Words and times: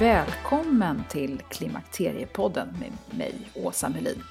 Välkommen 0.00 1.04
till 1.08 1.42
Klimakteriepodden 1.48 2.68
med 2.80 3.18
mig, 3.18 3.34
Åsa 3.54 3.88
Melin. 3.88 4.22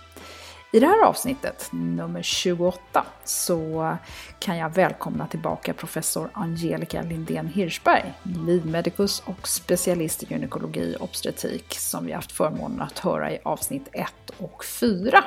I 0.74 0.80
det 0.80 0.86
här 0.86 1.04
avsnittet, 1.04 1.70
nummer 1.72 2.22
28, 2.22 3.06
så 3.24 3.98
kan 4.40 4.58
jag 4.58 4.70
välkomna 4.70 5.28
tillbaka 5.28 5.74
professor 5.74 6.30
Angelica 6.34 7.02
Lindén 7.02 7.48
Hirschberg, 7.48 8.14
livmedikus 8.24 9.24
och 9.26 9.48
specialist 9.48 10.24
i 10.24 10.26
gynekologi 10.30 10.96
och 10.96 11.04
obstetrik 11.04 11.74
som 11.74 12.06
vi 12.06 12.12
haft 12.12 12.32
förmånen 12.32 12.82
att 12.82 13.00
höra 13.00 13.32
i 13.32 13.40
avsnitt 13.44 13.90
1 13.92 14.14
och 14.38 14.66
4. 14.66 15.24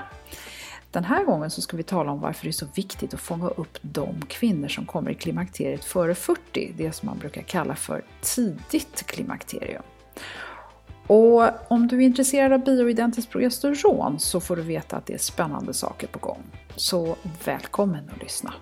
Den 0.91 1.05
här 1.05 1.25
gången 1.25 1.51
så 1.51 1.63
ska 1.63 1.77
vi 1.77 1.83
tala 1.83 2.13
om 2.13 2.21
varför 2.21 2.45
det 2.45 2.51
är 2.51 2.53
så 2.53 2.67
viktigt 2.75 3.15
att 3.15 3.21
fånga 3.21 3.49
upp 3.49 3.79
de 3.83 4.23
kvinnor 4.29 4.69
som 4.69 4.87
kommer 4.87 5.11
i 5.11 5.15
klimakteriet 5.15 5.85
före 5.85 6.15
40, 6.15 6.73
det 6.77 6.93
som 6.93 7.07
man 7.07 7.19
brukar 7.19 7.43
kalla 7.43 7.75
för 7.75 8.05
tidigt 8.21 9.07
klimakterium. 9.07 9.83
Och 11.07 11.71
om 11.73 11.89
du 11.89 11.97
är 11.97 12.01
intresserad 12.01 12.53
av 12.53 12.65
bioidentiskt 12.65 13.31
progesteron 13.31 14.19
så 14.19 14.41
får 14.41 14.57
du 14.57 14.63
veta 14.63 14.97
att 14.97 15.07
det 15.07 15.15
är 15.15 15.19
spännande 15.19 15.75
saker 15.75 16.07
på 16.07 16.19
gång. 16.19 16.43
Så 16.77 17.17
välkommen 17.45 18.11
att 18.15 18.23
lyssna! 18.23 18.55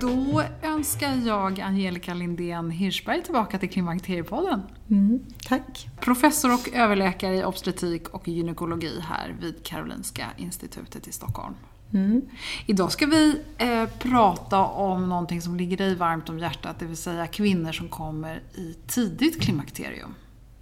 Då 0.00 0.42
önskar 0.62 1.14
jag 1.26 1.60
Angelica 1.60 2.14
Lindén 2.14 2.70
Hirschberg 2.70 3.22
tillbaka 3.22 3.58
till 3.58 3.70
Klimakteriepodden. 3.70 4.62
Mm, 4.90 5.20
tack! 5.48 5.88
Professor 6.00 6.54
och 6.54 6.74
överläkare 6.74 7.36
i 7.36 7.44
obstetrik 7.44 8.08
och 8.08 8.28
gynekologi 8.28 9.00
här 9.00 9.36
vid 9.40 9.64
Karolinska 9.64 10.26
institutet 10.36 11.08
i 11.08 11.12
Stockholm. 11.12 11.54
Mm. 11.94 12.22
Idag 12.66 12.92
ska 12.92 13.06
vi 13.06 13.40
eh, 13.58 13.86
prata 13.98 14.58
om 14.58 15.08
någonting 15.08 15.42
som 15.42 15.56
ligger 15.56 15.76
dig 15.76 15.94
varmt 15.94 16.28
om 16.28 16.38
hjärtat, 16.38 16.78
det 16.78 16.84
vill 16.84 16.96
säga 16.96 17.26
kvinnor 17.26 17.72
som 17.72 17.88
kommer 17.88 18.42
i 18.54 18.76
tidigt 18.86 19.42
klimakterium. 19.42 20.14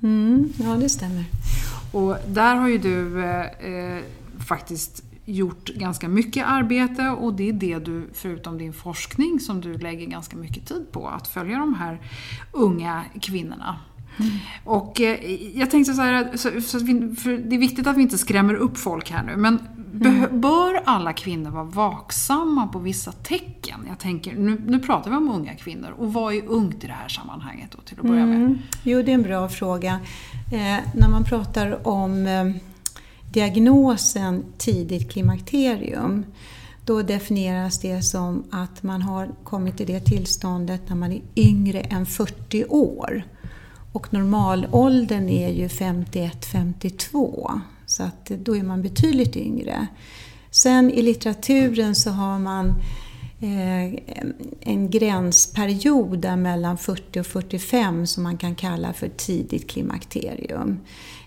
Mm, 0.03 0.53
ja, 0.59 0.77
det 0.77 0.89
stämmer. 0.89 1.25
Och 1.93 2.17
där 2.29 2.55
har 2.55 2.69
ju 2.69 2.79
du 2.79 3.25
eh, 3.25 3.47
eh, 3.47 4.03
faktiskt 4.47 5.05
gjort 5.25 5.69
ganska 5.69 6.09
mycket 6.09 6.47
arbete 6.47 7.09
och 7.09 7.35
det 7.35 7.49
är 7.49 7.53
det 7.53 7.79
du, 7.79 8.09
förutom 8.13 8.59
din 8.59 8.73
forskning, 8.73 9.41
som 9.41 9.61
du 9.61 9.79
lägger 9.79 10.07
ganska 10.07 10.37
mycket 10.37 10.67
tid 10.67 10.87
på, 10.93 11.09
att 11.09 11.29
följa 11.29 11.59
de 11.59 11.75
här 11.75 12.01
unga 12.53 13.05
kvinnorna. 13.21 13.77
Mm. 14.19 14.33
Och 14.65 15.01
eh, 15.01 15.33
jag 15.59 15.71
tänkte 15.71 15.95
så 15.95 16.03
här, 16.03 16.37
så, 16.37 16.61
så 16.61 16.79
vi, 16.79 16.93
det 17.49 17.57
är 17.57 17.59
viktigt 17.59 17.87
att 17.87 17.97
vi 17.97 18.03
inte 18.03 18.19
skrämmer 18.19 18.55
upp 18.55 18.79
folk 18.79 19.11
här 19.11 19.23
nu, 19.23 19.37
men 19.37 19.59
Mm. 19.95 20.41
Bör 20.41 20.83
alla 20.85 21.13
kvinnor 21.13 21.51
vara 21.51 21.65
vaksamma 21.65 22.67
på 22.67 22.79
vissa 22.79 23.13
tecken? 23.13 23.81
Jag 23.89 23.99
tänker, 23.99 24.35
nu, 24.35 24.63
nu 24.67 24.79
pratar 24.79 25.11
vi 25.11 25.17
om 25.17 25.31
unga 25.31 25.55
kvinnor 25.55 25.95
och 25.99 26.13
vad 26.13 26.35
är 26.35 26.47
ungt 26.47 26.85
i 26.85 26.87
det 26.87 26.93
här 26.93 27.09
sammanhanget 27.09 27.71
då, 27.71 27.79
till 27.83 27.99
att 28.01 28.07
börja 28.07 28.27
med? 28.27 28.37
Mm. 28.37 28.59
Jo, 28.83 29.03
det 29.03 29.11
är 29.11 29.15
en 29.15 29.23
bra 29.23 29.49
fråga. 29.49 30.01
Eh, 30.53 30.79
när 30.95 31.09
man 31.09 31.25
pratar 31.25 31.89
om 31.89 32.27
eh, 32.27 32.51
diagnosen 33.33 34.45
tidigt 34.59 35.13
klimakterium 35.13 36.25
då 36.85 37.03
definieras 37.03 37.81
det 37.81 38.03
som 38.03 38.45
att 38.51 38.83
man 38.83 39.03
har 39.03 39.29
kommit 39.45 39.77
till 39.77 39.87
det 39.87 40.01
tillståndet 40.01 40.89
när 40.89 40.97
man 40.97 41.13
är 41.13 41.21
yngre 41.37 41.81
än 41.81 42.07
40 42.07 42.65
år. 42.69 43.23
Och 43.93 44.13
normalåldern 44.13 45.29
är 45.29 45.49
ju 45.49 45.67
51-52. 45.67 47.61
Så 47.91 48.03
att 48.03 48.27
då 48.27 48.57
är 48.57 48.63
man 48.63 48.83
betydligt 48.83 49.37
yngre. 49.37 49.87
Sen 50.51 50.91
i 50.91 51.03
litteraturen 51.03 51.95
så 51.95 52.11
har 52.11 52.39
man 52.39 52.69
eh, 53.41 54.01
en 54.61 54.91
gränsperiod 54.91 56.19
där 56.19 56.37
mellan 56.37 56.79
40 56.79 57.21
och 57.21 57.27
45 57.27 58.07
som 58.07 58.23
man 58.23 58.39
kan 58.39 58.55
kalla 58.55 58.93
för 58.93 59.09
tidigt 59.09 59.71
klimakterium. 59.71 60.81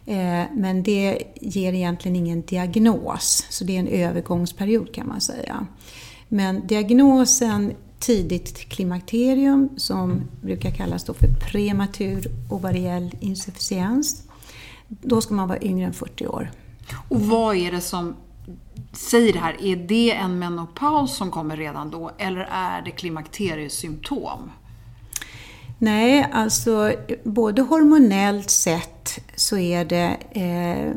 Eh, 0.06 0.44
men 0.53 0.84
det 0.84 1.23
ger 1.35 1.73
egentligen 1.73 2.16
ingen 2.16 2.41
diagnos, 2.41 3.46
så 3.50 3.63
det 3.63 3.75
är 3.75 3.79
en 3.79 3.88
övergångsperiod 3.88 4.94
kan 4.94 5.07
man 5.07 5.22
säga. 5.22 5.68
Men 6.28 6.68
diagnosen 6.68 7.73
tidigt 8.00 8.69
klimakterium 8.69 9.69
som 9.78 10.22
brukar 10.41 10.72
kallas 10.72 11.03
då 11.03 11.13
för 11.13 11.28
prematur 11.28 12.28
ovariell 12.50 13.16
insufficiens 13.19 14.23
då 15.02 15.22
ska 15.22 15.34
man 15.34 15.48
vara 15.48 15.62
yngre 15.62 15.86
än 15.86 15.94
40 15.94 16.28
år. 16.28 16.52
Och 17.09 17.22
vad 17.22 17.56
är 17.56 17.72
det 17.72 17.81
som 17.81 18.16
säger 18.92 19.34
det 19.34 19.40
här? 19.40 19.62
Är 19.62 19.76
det 19.76 20.12
en 20.12 20.40
menopaus 20.40 21.17
som 21.17 21.32
kommer 21.32 21.58
redan 21.58 21.91
då 21.91 22.12
eller 22.17 22.47
är 22.52 22.82
det 22.82 22.91
klimakteriesymptom? 22.91 24.52
Nej, 25.84 26.30
alltså 26.32 26.94
både 27.24 27.62
hormonellt 27.62 28.50
sett 28.50 29.20
så 29.35 29.58
är 29.58 29.85
det 29.85 30.18
eh, 30.32 30.94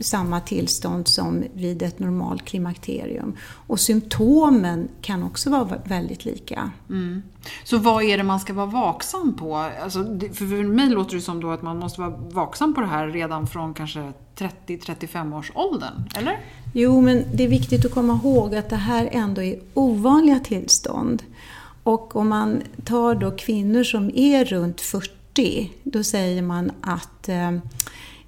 samma 0.00 0.40
tillstånd 0.40 1.08
som 1.08 1.44
vid 1.54 1.82
ett 1.82 1.98
normalt 1.98 2.44
klimakterium. 2.44 3.36
Och 3.42 3.80
symptomen 3.80 4.88
kan 5.00 5.22
också 5.22 5.50
vara 5.50 5.78
väldigt 5.84 6.24
lika. 6.24 6.70
Mm. 6.90 7.22
Så 7.64 7.78
vad 7.78 8.04
är 8.04 8.16
det 8.16 8.22
man 8.22 8.40
ska 8.40 8.52
vara 8.52 8.66
vaksam 8.66 9.36
på? 9.36 9.56
Alltså, 9.56 10.04
för, 10.32 10.64
mig 10.64 10.88
låter 10.88 11.16
det 11.16 11.22
som 11.22 11.40
då 11.40 11.50
att 11.50 11.62
man 11.62 11.78
måste 11.78 12.00
vara 12.00 12.16
vaksam 12.16 12.74
på 12.74 12.80
det 12.80 12.86
här 12.86 13.08
redan 13.08 13.46
från 13.46 13.74
kanske 13.74 14.12
30-35 14.38 15.38
års 15.38 15.52
åldern, 15.54 16.08
eller? 16.16 16.38
Jo, 16.74 17.00
men 17.00 17.24
det 17.34 17.44
är 17.44 17.48
viktigt 17.48 17.84
att 17.84 17.94
komma 17.94 18.20
ihåg 18.24 18.54
att 18.54 18.70
det 18.70 18.76
här 18.76 19.08
ändå 19.12 19.42
är 19.42 19.58
ovanliga 19.74 20.40
tillstånd. 20.40 21.22
Och 21.86 22.16
om 22.16 22.28
man 22.28 22.62
tar 22.84 23.14
då 23.14 23.30
kvinnor 23.30 23.84
som 23.84 24.10
är 24.14 24.44
runt 24.44 24.80
40, 24.80 25.72
då 25.82 26.02
säger 26.02 26.42
man 26.42 26.72
att 26.80 27.28
eh, 27.28 27.52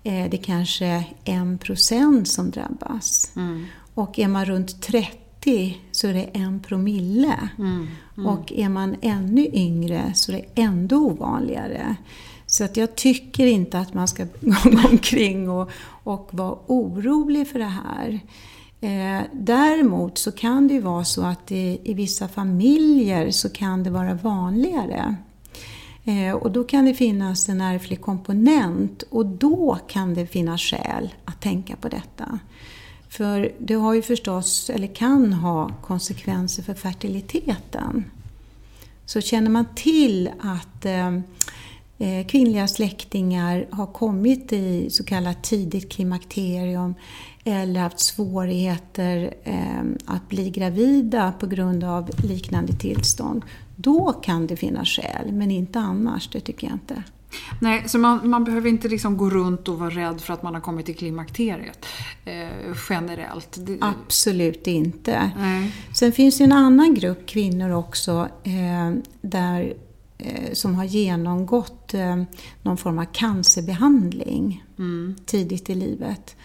det 0.02 0.40
kanske 0.42 0.86
är 0.86 1.04
en 1.24 1.58
procent 1.58 2.28
som 2.28 2.50
drabbas. 2.50 3.32
Mm. 3.36 3.66
Och 3.94 4.18
är 4.18 4.28
man 4.28 4.44
runt 4.44 4.82
30 4.82 5.80
så 5.92 6.06
är 6.06 6.14
det 6.14 6.30
en 6.32 6.60
promille. 6.60 7.48
Mm. 7.58 7.86
Mm. 8.16 8.26
Och 8.26 8.52
är 8.52 8.68
man 8.68 8.96
ännu 9.02 9.46
yngre 9.52 10.12
så 10.14 10.32
är 10.32 10.36
det 10.36 10.62
ändå 10.62 10.96
ovanligare. 10.96 11.96
Så 12.46 12.64
att 12.64 12.76
jag 12.76 12.96
tycker 12.96 13.46
inte 13.46 13.78
att 13.78 13.94
man 13.94 14.08
ska 14.08 14.24
gå 14.40 14.88
omkring 14.90 15.50
och, 15.50 15.70
och 16.04 16.28
vara 16.30 16.58
orolig 16.66 17.48
för 17.48 17.58
det 17.58 17.64
här. 17.64 18.20
Eh, 18.80 19.20
däremot 19.32 20.18
så 20.18 20.32
kan 20.32 20.68
det 20.68 20.74
ju 20.74 20.80
vara 20.80 21.04
så 21.04 21.22
att 21.22 21.46
det, 21.46 21.78
i 21.84 21.94
vissa 21.94 22.28
familjer 22.28 23.30
så 23.30 23.48
kan 23.48 23.82
det 23.82 23.90
vara 23.90 24.14
vanligare. 24.14 25.16
Eh, 26.04 26.34
och 26.34 26.50
då 26.50 26.64
kan 26.64 26.84
det 26.84 26.94
finnas 26.94 27.48
en 27.48 27.60
ärftlig 27.60 28.00
komponent 28.00 29.02
och 29.02 29.26
då 29.26 29.78
kan 29.88 30.14
det 30.14 30.26
finnas 30.26 30.60
skäl 30.60 31.14
att 31.24 31.40
tänka 31.40 31.76
på 31.76 31.88
detta. 31.88 32.38
För 33.08 33.52
det 33.58 33.74
har 33.74 33.94
ju 33.94 34.02
förstås, 34.02 34.70
eller 34.70 34.94
kan 34.94 35.32
ha, 35.32 35.70
konsekvenser 35.82 36.62
för 36.62 36.74
fertiliteten. 36.74 38.04
Så 39.06 39.20
känner 39.20 39.50
man 39.50 39.64
till 39.74 40.30
att 40.40 40.84
eh, 40.84 41.20
kvinnliga 42.28 42.68
släktingar 42.68 43.66
har 43.70 43.86
kommit 43.86 44.52
i 44.52 44.90
så 44.90 45.04
kallat 45.04 45.42
tidigt 45.42 45.92
klimakterium 45.92 46.94
eller 47.44 47.80
haft 47.80 48.00
svårigheter 48.00 49.34
eh, 49.44 49.82
att 50.06 50.28
bli 50.28 50.50
gravida 50.50 51.32
på 51.40 51.46
grund 51.46 51.84
av 51.84 52.10
liknande 52.24 52.72
tillstånd. 52.72 53.42
Då 53.76 54.12
kan 54.12 54.46
det 54.46 54.56
finnas 54.56 54.88
skäl, 54.88 55.32
men 55.32 55.50
inte 55.50 55.78
annars. 55.78 56.28
Det 56.28 56.40
tycker 56.40 56.66
jag 56.66 56.74
inte. 56.74 57.02
Nej, 57.60 57.88
så 57.88 57.98
man, 57.98 58.30
man 58.30 58.44
behöver 58.44 58.68
inte 58.68 58.88
liksom 58.88 59.16
gå 59.16 59.30
runt 59.30 59.68
och 59.68 59.78
vara 59.78 59.90
rädd 59.90 60.20
för 60.20 60.34
att 60.34 60.42
man 60.42 60.54
har 60.54 60.60
kommit 60.60 60.86
till 60.86 60.96
klimakteriet 60.96 61.86
eh, 62.24 62.76
generellt? 62.90 63.58
Absolut 63.80 64.66
inte. 64.66 65.30
Nej. 65.38 65.72
Sen 65.94 66.12
finns 66.12 66.38
det 66.38 66.44
en 66.44 66.52
annan 66.52 66.94
grupp 66.94 67.26
kvinnor 67.26 67.70
också 67.70 68.28
eh, 68.44 69.00
där, 69.20 69.62
eh, 69.62 69.72
som 70.52 70.74
har 70.74 70.84
genomgått 70.84 71.94
eh, 71.94 72.22
någon 72.62 72.76
form 72.76 72.98
av 72.98 73.04
cancerbehandling 73.04 74.64
mm. 74.78 75.16
tidigt 75.26 75.70
i 75.70 75.74
livet. 75.74 76.36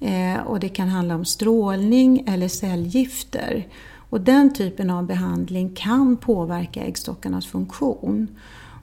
Eh, 0.00 0.40
och 0.40 0.60
det 0.60 0.68
kan 0.68 0.88
handla 0.88 1.14
om 1.14 1.24
strålning 1.24 2.24
eller 2.26 2.48
cellgifter. 2.48 3.68
Och 4.10 4.20
den 4.20 4.54
typen 4.54 4.90
av 4.90 5.06
behandling 5.06 5.74
kan 5.74 6.16
påverka 6.16 6.82
äggstockarnas 6.82 7.46
funktion. 7.46 8.28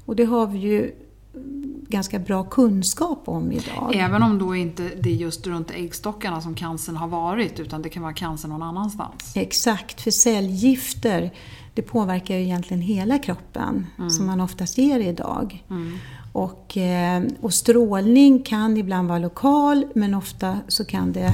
Och 0.05 0.15
det 0.15 0.25
har 0.25 0.47
vi 0.47 0.59
ju 0.59 0.91
ganska 1.87 2.19
bra 2.19 2.43
kunskap 2.43 3.23
om 3.25 3.51
idag. 3.51 3.91
Även 3.95 4.23
om 4.23 4.39
då 4.39 4.55
inte 4.55 4.91
det 5.01 5.09
är 5.09 5.15
just 5.15 5.47
runt 5.47 5.71
äggstockarna 5.71 6.41
som 6.41 6.55
cancern 6.55 6.95
har 6.95 7.07
varit 7.07 7.59
utan 7.59 7.81
det 7.81 7.89
kan 7.89 8.03
vara 8.03 8.13
cancer 8.13 8.47
någon 8.47 8.63
annanstans? 8.63 9.31
Exakt, 9.35 10.01
för 10.01 10.11
cellgifter 10.11 11.31
det 11.73 11.81
påverkar 11.81 12.35
ju 12.35 12.43
egentligen 12.43 12.81
hela 12.81 13.19
kroppen 13.19 13.87
mm. 13.97 14.09
som 14.09 14.25
man 14.25 14.41
ofta 14.41 14.67
ser 14.67 14.99
idag. 14.99 15.63
Mm. 15.69 15.97
Och, 16.33 16.77
eh, 16.77 17.23
och 17.41 17.53
strålning 17.53 18.43
kan 18.43 18.77
ibland 18.77 19.07
vara 19.07 19.19
lokal 19.19 19.85
men 19.95 20.13
ofta 20.13 20.59
så 20.67 20.85
kan 20.85 21.13
det 21.13 21.33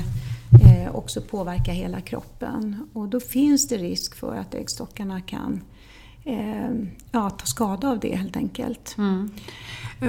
eh, 0.66 0.96
också 0.96 1.22
påverka 1.22 1.72
hela 1.72 2.02
kroppen. 2.02 2.90
Och 2.94 3.08
då 3.08 3.20
finns 3.20 3.68
det 3.68 3.78
risk 3.78 4.16
för 4.16 4.36
att 4.36 4.54
äggstockarna 4.54 5.22
kan 5.22 5.62
eh, 6.24 6.72
ja, 7.12 7.30
ta 7.30 7.46
skada 7.46 7.90
av 7.90 8.00
det 8.00 8.16
helt 8.16 8.38
enkelt. 8.38 8.96
Mm. 8.98 9.32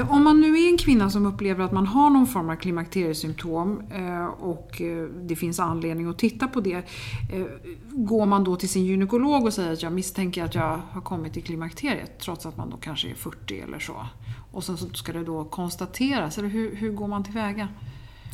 Om 0.08 0.24
man 0.24 0.40
nu 0.40 0.58
är 0.58 0.68
en 0.68 0.78
kvinna 0.78 1.10
som 1.10 1.26
upplever 1.26 1.64
att 1.64 1.72
man 1.72 1.86
har 1.86 2.10
någon 2.10 2.26
form 2.26 2.50
av 2.50 2.56
klimakteriesymptom 2.56 3.82
och 4.38 4.82
det 5.22 5.36
finns 5.36 5.60
anledning 5.60 6.08
att 6.08 6.18
titta 6.18 6.48
på 6.48 6.60
det. 6.60 6.82
Går 7.90 8.26
man 8.26 8.44
då 8.44 8.56
till 8.56 8.68
sin 8.68 8.84
gynekolog 8.84 9.44
och 9.44 9.52
säger 9.54 9.72
att 9.72 9.82
jag 9.82 9.92
misstänker 9.92 10.44
att 10.44 10.54
jag 10.54 10.80
har 10.90 11.00
kommit 11.00 11.32
till 11.32 11.42
klimakteriet 11.42 12.18
trots 12.20 12.46
att 12.46 12.56
man 12.56 12.70
då 12.70 12.76
kanske 12.76 13.10
är 13.10 13.14
40 13.14 13.60
eller 13.60 13.78
så? 13.78 14.06
Och 14.52 14.64
sen 14.64 14.76
så 14.76 14.88
ska 14.88 15.12
det 15.12 15.24
då 15.24 15.44
konstateras, 15.44 16.38
eller 16.38 16.48
hur, 16.48 16.76
hur 16.76 16.92
går 16.92 17.06
man 17.08 17.24
tillväga? 17.24 17.68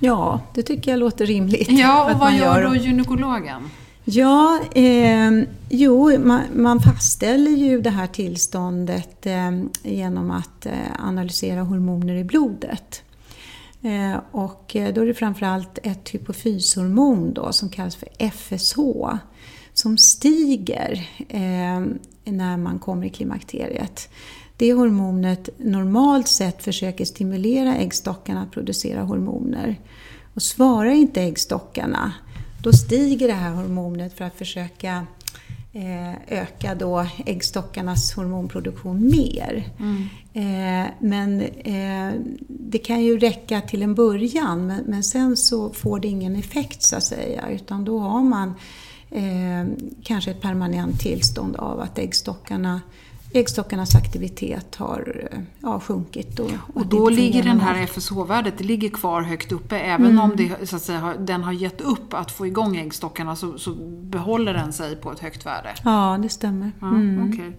Ja, 0.01 0.41
det 0.55 0.63
tycker 0.63 0.91
jag 0.91 1.01
låter 1.01 1.27
rimligt. 1.27 1.71
Ja, 1.71 2.13
och 2.13 2.19
vad 2.19 2.35
gör 2.35 2.65
då 2.65 2.77
gynekologen? 2.77 3.63
Ja, 4.05 4.61
eh, 4.75 5.31
jo, 5.69 6.19
man, 6.19 6.43
man, 6.55 6.81
fastställer 6.81 7.51
ju 7.51 7.81
det 7.81 7.91
här 7.91 8.07
tillståndet 8.07 9.27
eh, 9.27 9.51
genom 9.83 10.31
att 10.31 10.67
eh, 10.67 10.73
analysera 10.99 11.63
hormoner 11.63 12.15
i 12.15 12.25
blodet. 12.25 13.03
Eh, 13.83 14.21
och 14.31 14.77
eh, 14.77 14.95
då 14.95 15.01
är 15.01 15.07
det 15.07 15.15
framförallt 15.15 15.79
ett 15.83 16.15
hypofyshormon 16.15 17.35
då, 17.35 17.53
som 17.53 17.69
kallas 17.69 17.97
för 17.97 18.09
FSH 18.19 18.79
som 19.73 19.99
stiger 19.99 21.09
eh, 21.29 21.81
när 22.25 22.57
man 22.57 22.79
kommer 22.79 23.07
i 23.07 23.11
klimakteriet 23.11 24.09
det 24.57 24.73
hormonet 24.73 25.49
normalt 25.59 26.29
sett 26.29 26.63
försöker 26.63 27.05
stimulera 27.05 27.77
äggstockarna 27.77 28.43
att 28.43 28.51
producera 28.51 29.03
hormoner. 29.03 29.81
Och 30.35 30.43
svarar 30.43 30.91
inte 30.91 31.23
äggstockarna, 31.23 32.13
då 32.65 32.73
stiger 32.73 33.29
det 33.29 33.35
här 33.35 33.51
hormonet 33.51 34.19
för 34.19 34.25
att 34.25 34.35
försöka 34.35 35.07
eh, 35.73 36.39
öka 36.41 36.75
då 36.75 37.07
äggstockarnas 37.27 38.15
hormonproduktion 38.15 39.11
mer. 39.11 39.65
Mm. 39.79 40.09
Eh, 40.33 40.91
men 40.99 41.41
eh, 41.41 42.21
det 42.49 42.79
kan 42.79 43.03
ju 43.05 43.19
räcka 43.19 43.61
till 43.61 43.83
en 43.83 43.95
början 43.95 44.67
men, 44.87 45.03
sen 45.03 45.37
så 45.37 45.73
får 45.73 46.01
det 46.01 46.09
ingen 46.09 46.37
effekt 46.37 46.83
så 46.83 46.97
att 46.97 47.05
säga 47.05 47.49
utan 47.51 47.85
då 47.85 47.99
har 47.99 48.23
man 48.23 48.55
kanske 50.03 50.31
ett 50.31 50.41
permanent 50.41 51.01
tillstånd 51.01 51.57
av 51.57 51.81
att 51.81 51.99
äggstockarna 51.99 52.81
äggstockarnas 53.35 53.95
aktivitet 53.95 54.77
har 54.77 55.29
ja, 55.61 55.81
sjunkit. 55.81 56.39
Och, 56.39 56.51
och 56.75 56.87
då 56.87 57.09
ligger 57.09 57.43
den 57.43 57.61
här 57.61 57.87
FSH-värdet 57.87 58.59
det 58.59 58.65
ligger 58.65 58.89
kvar 58.89 59.23
högt 59.23 59.53
uppe. 59.53 59.79
Även 59.79 60.07
mm. 60.07 60.19
om 60.21 60.37
det, 60.37 60.69
så 60.69 60.77
att 60.77 60.83
säga, 60.83 61.15
den 61.19 61.43
har 61.43 61.53
gett 61.53 61.81
upp 61.81 62.15
att 62.15 62.31
få 62.31 62.47
igång 62.47 62.77
äggstockarna 62.77 63.37
så, 63.37 63.59
så 63.59 63.75
behåller 64.01 64.55
den 64.55 64.73
sig 64.73 64.97
på 64.97 65.13
ett 65.13 65.19
högt 65.19 65.47
värde. 65.47 65.75
Ja, 65.85 66.19
det 66.23 66.29
stämmer. 66.29 66.73
Mm. 66.83 67.19
Ja, 67.19 67.29
okay. 67.29 67.53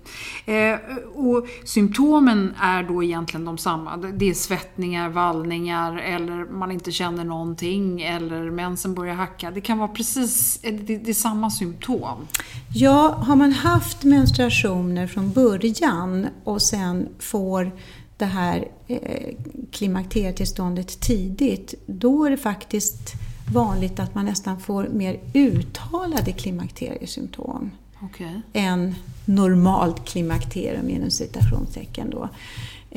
eh, 0.55 0.79
och 1.15 1.47
symptomen 1.65 2.53
är 2.59 2.83
då 2.83 3.03
egentligen 3.03 3.45
de 3.45 3.57
samma. 3.57 3.97
Det 3.97 4.29
är 4.29 4.33
svettningar, 4.33 5.09
vallningar 5.09 5.97
eller 5.97 6.45
man 6.45 6.71
inte 6.71 6.91
känner 6.91 7.23
någonting 7.23 8.01
eller 8.01 8.51
mensen 8.51 8.93
börjar 8.93 9.15
hacka. 9.15 9.51
Det 9.51 9.61
kan 9.61 9.77
vara 9.77 9.87
precis 9.87 10.59
det, 10.61 10.71
det 10.97 11.09
är 11.09 11.13
samma 11.13 11.51
symptom. 11.51 12.27
Ja, 12.73 13.09
har 13.27 13.35
man 13.35 13.51
haft 13.51 14.03
menstruationer 14.03 15.07
från 15.07 15.31
början 15.31 15.64
början 15.65 16.27
och 16.43 16.61
sen 16.61 17.09
får 17.19 17.71
det 18.17 18.25
här 18.25 18.67
eh, 18.87 19.35
klimakterietillståndet 19.71 20.99
tidigt, 20.99 21.73
då 21.85 22.25
är 22.25 22.29
det 22.29 22.37
faktiskt 22.37 23.13
vanligt 23.53 23.99
att 23.99 24.15
man 24.15 24.25
nästan 24.25 24.59
får 24.59 24.87
mer 24.87 25.19
uttalade 25.33 26.31
klimakteriesymptom 26.31 27.71
okay. 28.01 28.41
än 28.53 28.95
normalt 29.25 30.05
klimakterium 30.05 30.89
inom 30.89 31.09
citationstecken. 31.09 32.09
Då. 32.09 32.29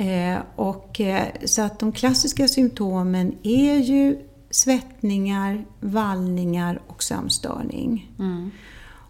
Eh, 0.03 0.39
och, 0.57 1.01
eh, 1.01 1.27
så 1.45 1.63
att 1.63 1.79
de 1.79 1.93
klassiska 1.93 2.49
symptomen 2.49 3.35
är 3.43 3.77
ju 3.77 4.19
svettningar, 4.51 5.65
vallningar 5.81 6.81
och 6.87 7.03
sömnstörning. 7.03 8.11
Mm. 8.19 8.51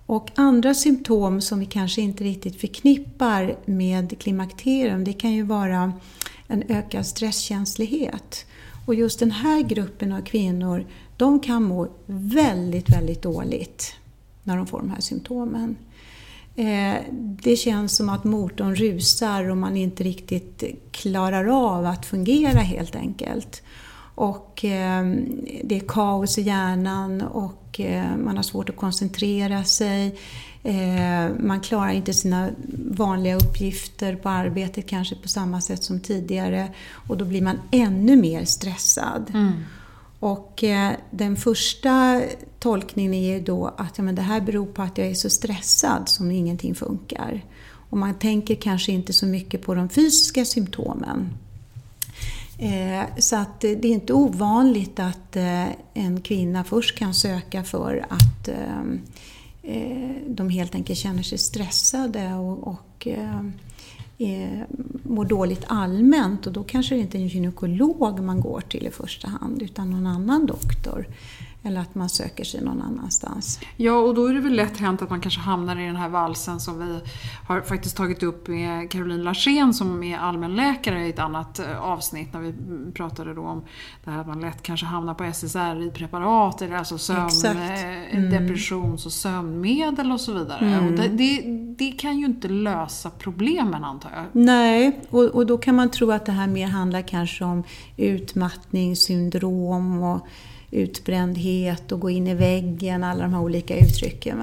Och 0.09 0.31
andra 0.35 0.75
symptom 0.75 1.41
som 1.41 1.61
vi 1.61 1.67
kanske 1.67 2.01
inte 2.01 2.25
riktigt 2.25 2.61
förknippar 2.61 3.57
med 3.65 4.19
klimakterium, 4.19 5.05
det 5.05 5.13
kan 5.13 5.33
ju 5.33 5.43
vara 5.43 5.93
en 6.47 6.63
ökad 6.69 7.07
stresskänslighet. 7.07 8.47
Och 8.87 8.95
just 8.95 9.21
den 9.21 9.31
här 9.31 9.63
gruppen 9.63 10.13
av 10.13 10.21
kvinnor, 10.21 10.87
de 11.17 11.41
kan 11.41 11.63
må 11.63 11.89
väldigt, 12.07 12.91
väldigt 12.91 13.23
dåligt 13.23 13.95
när 14.43 14.57
de 14.57 14.67
får 14.67 14.79
de 14.79 14.91
här 14.91 15.01
symptomen. 15.01 15.77
Eh, 16.57 16.95
det 17.43 17.57
känns 17.57 17.97
som 17.97 18.09
att 18.09 18.25
motorn 18.25 18.75
rusar 18.75 19.49
och 19.49 19.57
man 19.57 19.77
inte 19.77 20.05
riktigt 20.05 20.65
klarar 20.91 21.75
av 21.77 21.87
att 21.87 22.07
fungera 22.07 22.59
helt 22.59 22.97
enkelt. 22.97 23.63
Och 24.19 24.65
eh, 24.65 25.07
det 25.65 25.77
är 25.77 25.89
kaos 25.89 26.39
i 26.39 26.43
hjärnan 26.43 27.23
och 27.23 27.81
eh, 27.81 28.17
man 28.17 28.37
har 28.37 28.43
svårt 28.43 28.71
att 28.71 28.77
koncentrera 28.77 29.65
sig. 29.65 30.19
Eh, 30.63 31.31
man 31.41 31.61
klarar 31.61 31.91
inte 31.91 32.15
sina 32.15 32.51
vanliga 32.91 33.37
uppgifter 33.37 34.17
på 34.17 34.29
arbetet 34.29 34.87
kanske 34.87 35.15
på 35.15 35.29
samma 35.29 35.61
sätt 35.61 35.85
som 35.85 36.01
tidigare. 36.01 36.69
Och 36.91 37.17
då 37.17 37.25
blir 37.25 37.43
man 37.43 37.61
ännu 37.71 38.17
mer 38.17 38.45
stressad. 38.45 39.31
Mm. 39.35 39.53
Och 40.21 40.65
den 41.11 41.37
första 41.37 42.23
tolkningen 42.59 43.15
är 43.15 43.35
ju 43.35 43.41
då 43.41 43.75
att 43.77 43.99
ja, 43.99 44.05
men 44.05 44.15
det 44.15 44.23
här 44.23 44.41
beror 44.41 44.67
på 44.67 44.83
att 44.83 44.99
jag 44.99 45.07
är 45.07 45.15
så 45.15 45.31
stressad 45.31 46.09
som 46.09 46.31
ingenting 46.31 46.75
funkar. 46.75 47.45
Och 47.91 47.99
man 47.99 48.15
tänker 48.15 48.55
kanske 48.55 48.93
inte 48.93 49.13
så 49.13 49.27
mycket 49.27 49.63
på 49.63 49.75
de 49.75 49.89
fysiska 49.89 50.45
symptomen. 50.45 51.31
Eh, 52.59 53.03
så 53.19 53.37
att 53.37 53.65
eh, 53.65 53.71
det 53.71 53.89
är 53.89 53.93
inte 53.93 54.13
ovanligt 54.13 54.99
att 54.99 55.37
eh, 55.37 55.69
en 55.95 56.21
kvinna 56.21 56.65
först 56.65 56.99
kan 56.99 57.15
söka 57.15 57.65
för 57.65 58.07
att 58.09 58.49
de 60.27 60.51
helt 60.51 60.75
enkelt 60.75 60.99
känner 60.99 61.23
sig 61.23 61.39
stressade 61.39 62.35
och, 62.35 62.67
och 62.69 63.09
mår 65.03 65.25
dåligt 65.25 65.65
allmänt 65.67 66.47
och 66.47 66.53
då 66.53 66.65
kanske 66.65 66.95
det 66.95 67.01
inte 67.01 67.19
är 67.19 67.21
en 67.21 67.29
gynekolog 67.29 68.21
man 68.21 68.41
går 68.41 68.61
till 68.61 68.87
i 68.87 68.91
första 68.91 69.29
hand 69.29 69.63
utan 69.63 69.91
någon 69.91 70.07
annan 70.07 70.47
doktor. 70.47 71.07
Eller 71.63 71.81
att 71.81 71.95
man 71.95 72.09
söker 72.09 72.45
sig 72.45 72.65
någon 72.65 72.83
annanstans. 72.83 73.61
Ja, 73.77 73.93
och 73.93 74.15
då 74.15 74.27
är 74.27 74.35
det 74.35 74.41
väl 74.41 74.55
lätt 74.55 74.77
hänt 74.77 75.03
att 75.03 75.11
man 75.11 75.21
kanske 75.21 75.41
hamnar 75.41 75.81
i 75.81 75.87
den 75.87 75.97
här 75.97 76.09
valsen 76.09 76.61
som 76.61 76.79
vi 76.79 77.01
har 77.49 77.61
faktiskt 77.61 77.97
tagit 77.97 78.23
upp 78.23 78.49
med 78.49 78.91
Caroline 78.91 79.23
Larsén 79.23 79.75
som 79.75 80.03
är 80.03 80.19
allmänläkare 80.19 81.07
i 81.07 81.11
ett 81.11 81.19
annat 81.19 81.59
eh, 81.59 81.81
avsnitt 81.81 82.33
när 82.33 82.41
vi 82.41 82.55
pratade 82.93 83.35
då 83.35 83.43
om 83.43 83.65
det 84.05 84.11
här 84.11 84.21
att 84.21 84.27
man 84.27 84.41
lätt 84.41 84.63
kanske 84.63 84.87
hamnar 84.87 85.15
på 85.15 85.25
SSRI-preparat, 85.25 86.63
alltså 86.63 86.99
sömn, 86.99 87.29
eh, 87.45 88.17
mm. 88.17 88.31
depressions 88.31 89.07
och 89.07 89.13
sömnmedel 89.13 90.13
och 90.13 90.21
så 90.21 90.33
vidare. 90.33 90.67
Mm. 90.67 90.87
Och 90.87 90.93
det, 90.93 91.09
det, 91.09 91.43
det, 91.79 91.93
kan 91.93 92.19
ju 92.19 92.27
inte 92.27 92.49
lösa 92.49 93.11
problemen 93.11 93.85
antar 93.85 94.11
jag. 94.15 94.25
Nej, 94.33 95.01
och, 95.11 95.25
och 95.25 95.47
då 95.47 95.59
kan 95.59 95.75
man 95.75 95.91
tro 95.91 96.11
att 96.11 96.27
det 96.27 96.33
här 96.33 96.47
mer 96.47 96.67
handlar 96.67 97.03
kanske 97.03 97.45
om 97.45 97.65
utmattningssyndrom 97.97 100.03
och 100.03 100.27
utbrändhet 100.71 101.93
och 101.93 102.01
gå 102.01 102.11
in 102.11 102.27
i 102.27 102.35
väggen, 102.35 103.05
alla 103.05 103.23
de 103.23 103.35
här 103.35 103.41
olika 103.41 103.79
uttrycken. 103.79 104.43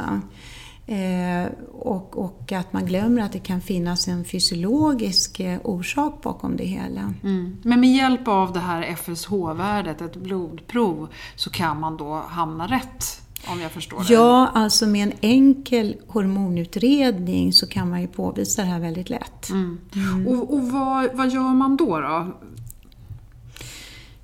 Eh, 0.87 1.51
och, 1.71 2.17
och, 2.17 2.51
att 2.51 2.73
man 2.73 2.85
glömmer 2.85 3.21
att 3.21 3.31
det 3.31 3.39
kan 3.39 3.61
finnas 3.61 4.07
en 4.07 4.25
fysiologisk 4.25 5.39
eh, 5.39 5.59
orsak 5.63 6.21
bakom 6.21 6.57
det 6.57 6.65
hela. 6.65 7.13
Mm. 7.23 7.57
Men 7.63 7.79
med 7.79 7.93
hjälp 7.93 8.27
av 8.27 8.53
det 8.53 8.59
här 8.59 8.95
FSH-värdet, 8.95 10.01
ett 10.01 10.15
blodprov, 10.15 11.07
så 11.35 11.49
kan 11.49 11.79
man 11.79 11.97
då 11.97 12.23
hamna 12.27 12.67
rätt? 12.67 13.21
Om 13.47 13.61
jag 13.61 13.71
förstår 13.71 13.97
det. 13.99 14.13
Ja, 14.13 14.51
alltså 14.53 14.85
med 14.85 15.07
en 15.07 15.13
enkel 15.21 15.95
hormonutredning 16.07 17.53
så 17.53 17.67
kan 17.67 17.89
man 17.89 18.01
ju 18.01 18.07
påvisa 18.07 18.61
det 18.61 18.67
här 18.67 18.79
väldigt 18.79 19.09
lätt. 19.09 19.49
Mm. 19.49 19.77
Mm. 19.95 20.27
Och, 20.27 20.53
och 20.53 20.71
vad, 20.71 21.09
vad, 21.13 21.29
gör 21.29 21.53
man 21.53 21.77
då? 21.77 21.99
då? 21.99 22.27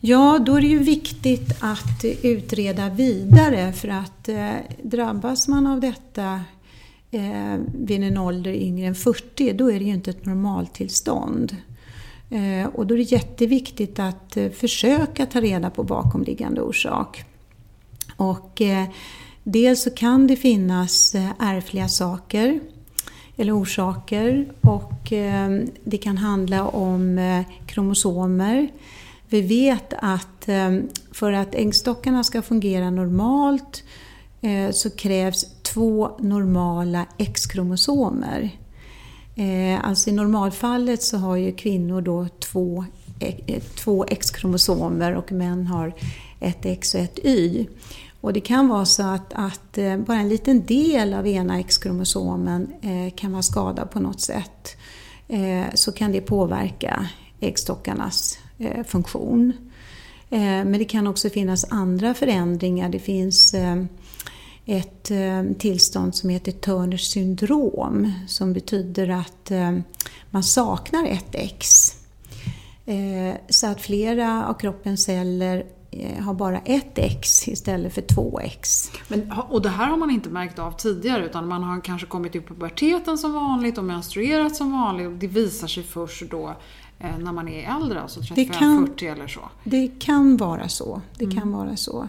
Ja, 0.03 0.39
då 0.45 0.55
är 0.55 0.61
det 0.61 0.67
ju 0.67 0.79
viktigt 0.79 1.51
att 1.59 2.05
utreda 2.23 2.89
vidare 2.89 3.73
för 3.73 3.87
att 3.87 4.29
eh, 4.29 4.55
drabbas 4.83 5.47
man 5.47 5.67
av 5.67 5.79
detta 5.79 6.41
eh, 7.11 7.55
vid 7.75 8.03
en 8.03 8.17
ålder 8.17 8.51
yngre 8.51 8.87
än 8.87 8.95
40, 8.95 9.53
då 9.53 9.71
är 9.71 9.79
det 9.79 9.85
ju 9.85 9.93
inte 9.93 10.09
ett 10.09 10.25
normaltillstånd. 10.25 11.55
Eh, 12.29 12.67
och 12.73 12.87
då 12.87 12.93
är 12.93 12.97
det 12.97 13.11
jätteviktigt 13.11 13.99
att 13.99 14.37
eh, 14.37 14.49
försöka 14.49 15.25
ta 15.25 15.41
reda 15.41 15.69
på 15.69 15.83
bakomliggande 15.83 16.61
orsak. 16.61 17.23
Och 18.15 18.61
eh, 18.61 18.87
dels 19.43 19.83
så 19.83 19.89
kan 19.89 20.27
det 20.27 20.35
finnas 20.35 21.15
eh, 21.15 21.29
ärftliga 21.39 21.89
saker 21.89 22.59
eller 23.37 23.61
orsaker 23.61 24.51
och 24.61 25.13
eh, 25.13 25.61
det 25.83 25.97
kan 25.97 26.17
handla 26.17 26.67
om 26.67 27.17
eh, 27.17 27.41
kromosomer 27.65 28.69
vi 29.31 29.41
vet 29.41 29.93
att 29.99 30.47
ehm, 30.47 30.89
för 31.11 31.33
att 31.33 31.55
äggstockarna 31.55 32.23
ska 32.23 32.41
fungera 32.41 32.89
normalt 32.89 33.83
eh, 34.41 34.71
så 34.71 34.89
krävs 34.89 35.45
två 35.61 36.11
normala 36.19 37.05
X-kromosomer. 37.17 38.49
Eh, 39.35 39.85
alltså 39.85 40.09
i 40.09 40.13
normalfallet 40.13 41.03
så 41.03 41.17
har 41.17 41.35
ju 41.35 41.51
kvinnor 41.51 42.01
då 42.01 42.27
två, 42.39 42.85
eh, 43.19 43.61
två 43.75 44.05
X-kromosomer 44.07 45.15
och 45.15 45.31
män 45.31 45.67
har 45.67 45.93
ett 46.39 46.65
X 46.65 46.95
och 46.95 47.01
ett 47.01 47.19
Y. 47.23 47.67
Och 48.21 48.33
det 48.33 48.41
kan 48.41 48.67
vara 48.67 48.85
så 48.85 49.03
att, 49.03 49.33
att 49.33 49.77
bara 50.07 50.17
en 50.17 50.29
liten 50.29 50.65
del 50.65 51.13
av 51.13 51.27
ena 51.27 51.59
X-kromosomen 51.59 52.67
kan 53.15 53.31
vara 53.31 53.41
skadad 53.41 53.91
på 53.91 53.99
något 53.99 54.21
sätt. 54.21 54.77
Så 55.73 55.91
kan 55.91 56.11
det 56.11 56.21
påverka 56.21 57.07
äggstockarnas 57.39 58.37
Eh, 58.61 58.83
funktion. 58.83 59.53
Eh, 60.29 60.39
men 60.39 60.71
det 60.71 60.85
kan 60.85 61.07
också 61.07 61.29
finnas 61.29 61.65
andra 61.69 62.13
förändringar. 62.13 62.89
Det 62.89 62.99
finns 62.99 63.53
eh, 63.53 63.83
ett 64.65 65.11
eh, 65.11 65.43
tillstånd 65.59 66.15
som 66.15 66.29
heter 66.29 66.51
Turners 66.51 67.01
syndrom 67.01 68.13
som 68.27 68.53
betyder 68.53 69.09
att 69.09 69.51
eh, 69.51 69.77
man 70.29 70.43
saknar 70.43 71.05
ett 71.05 71.35
X. 71.35 71.97
Så 73.49 73.67
att 73.67 73.81
flera 73.81 74.47
av 74.47 74.53
kroppens 74.53 75.03
celler 75.03 75.65
har 76.19 76.33
bara 76.33 76.59
ett 76.59 76.97
X 76.97 77.47
istället 77.47 77.93
för 77.93 78.01
två 78.01 78.39
X. 78.39 78.91
Men, 79.07 79.31
och 79.49 79.61
det 79.61 79.69
här 79.69 79.87
har 79.87 79.97
man 79.97 80.11
inte 80.11 80.29
märkt 80.29 80.59
av 80.59 80.71
tidigare 80.71 81.25
utan 81.25 81.47
man 81.47 81.63
har 81.63 81.81
kanske 81.81 82.07
kommit 82.07 82.35
upp 82.35 82.47
puberteten 82.47 83.17
som 83.17 83.33
vanligt 83.33 83.77
och 83.77 83.83
menstruerat 83.83 84.55
som 84.55 84.71
vanligt 84.71 85.07
och 85.07 85.13
det 85.13 85.27
visar 85.27 85.67
sig 85.67 85.83
först 85.83 86.23
då 86.31 86.55
när 87.19 87.31
man 87.31 87.47
är 87.47 87.75
äldre, 87.75 88.01
alltså 88.01 88.19
35-40 88.19 89.11
eller 89.11 89.27
så? 89.27 89.41
Det 89.63 89.87
kan 89.99 90.37
vara 90.37 90.67
så. 90.67 91.01
Det 91.17 91.25
mm. 91.25 91.37
kan 91.37 91.51
vara 91.51 91.75
så. 91.75 92.07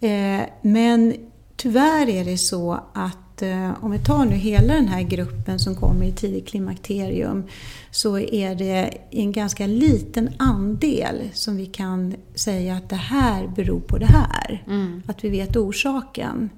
Eh, 0.00 0.40
men 0.62 1.14
tyvärr 1.56 2.08
är 2.08 2.24
det 2.24 2.38
så 2.38 2.80
att 2.92 3.42
eh, 3.42 3.84
om 3.84 3.90
vi 3.90 3.98
tar 3.98 4.24
nu 4.24 4.34
hela 4.34 4.74
den 4.74 4.88
här 4.88 5.02
gruppen 5.02 5.58
som 5.58 5.74
kommer 5.74 6.06
i 6.06 6.12
tidigt 6.12 6.48
klimakterium 6.48 7.44
så 7.90 8.18
är 8.18 8.54
det 8.54 8.90
en 9.10 9.32
ganska 9.32 9.66
liten 9.66 10.30
andel 10.36 11.30
som 11.32 11.56
vi 11.56 11.66
kan 11.66 12.14
säga 12.34 12.76
att 12.76 12.88
det 12.88 12.96
här 12.96 13.46
beror 13.46 13.80
på 13.80 13.98
det 13.98 14.06
här. 14.06 14.64
Mm. 14.66 15.02
Att 15.06 15.24
vi 15.24 15.28
vet 15.28 15.56
orsaken. 15.56 16.50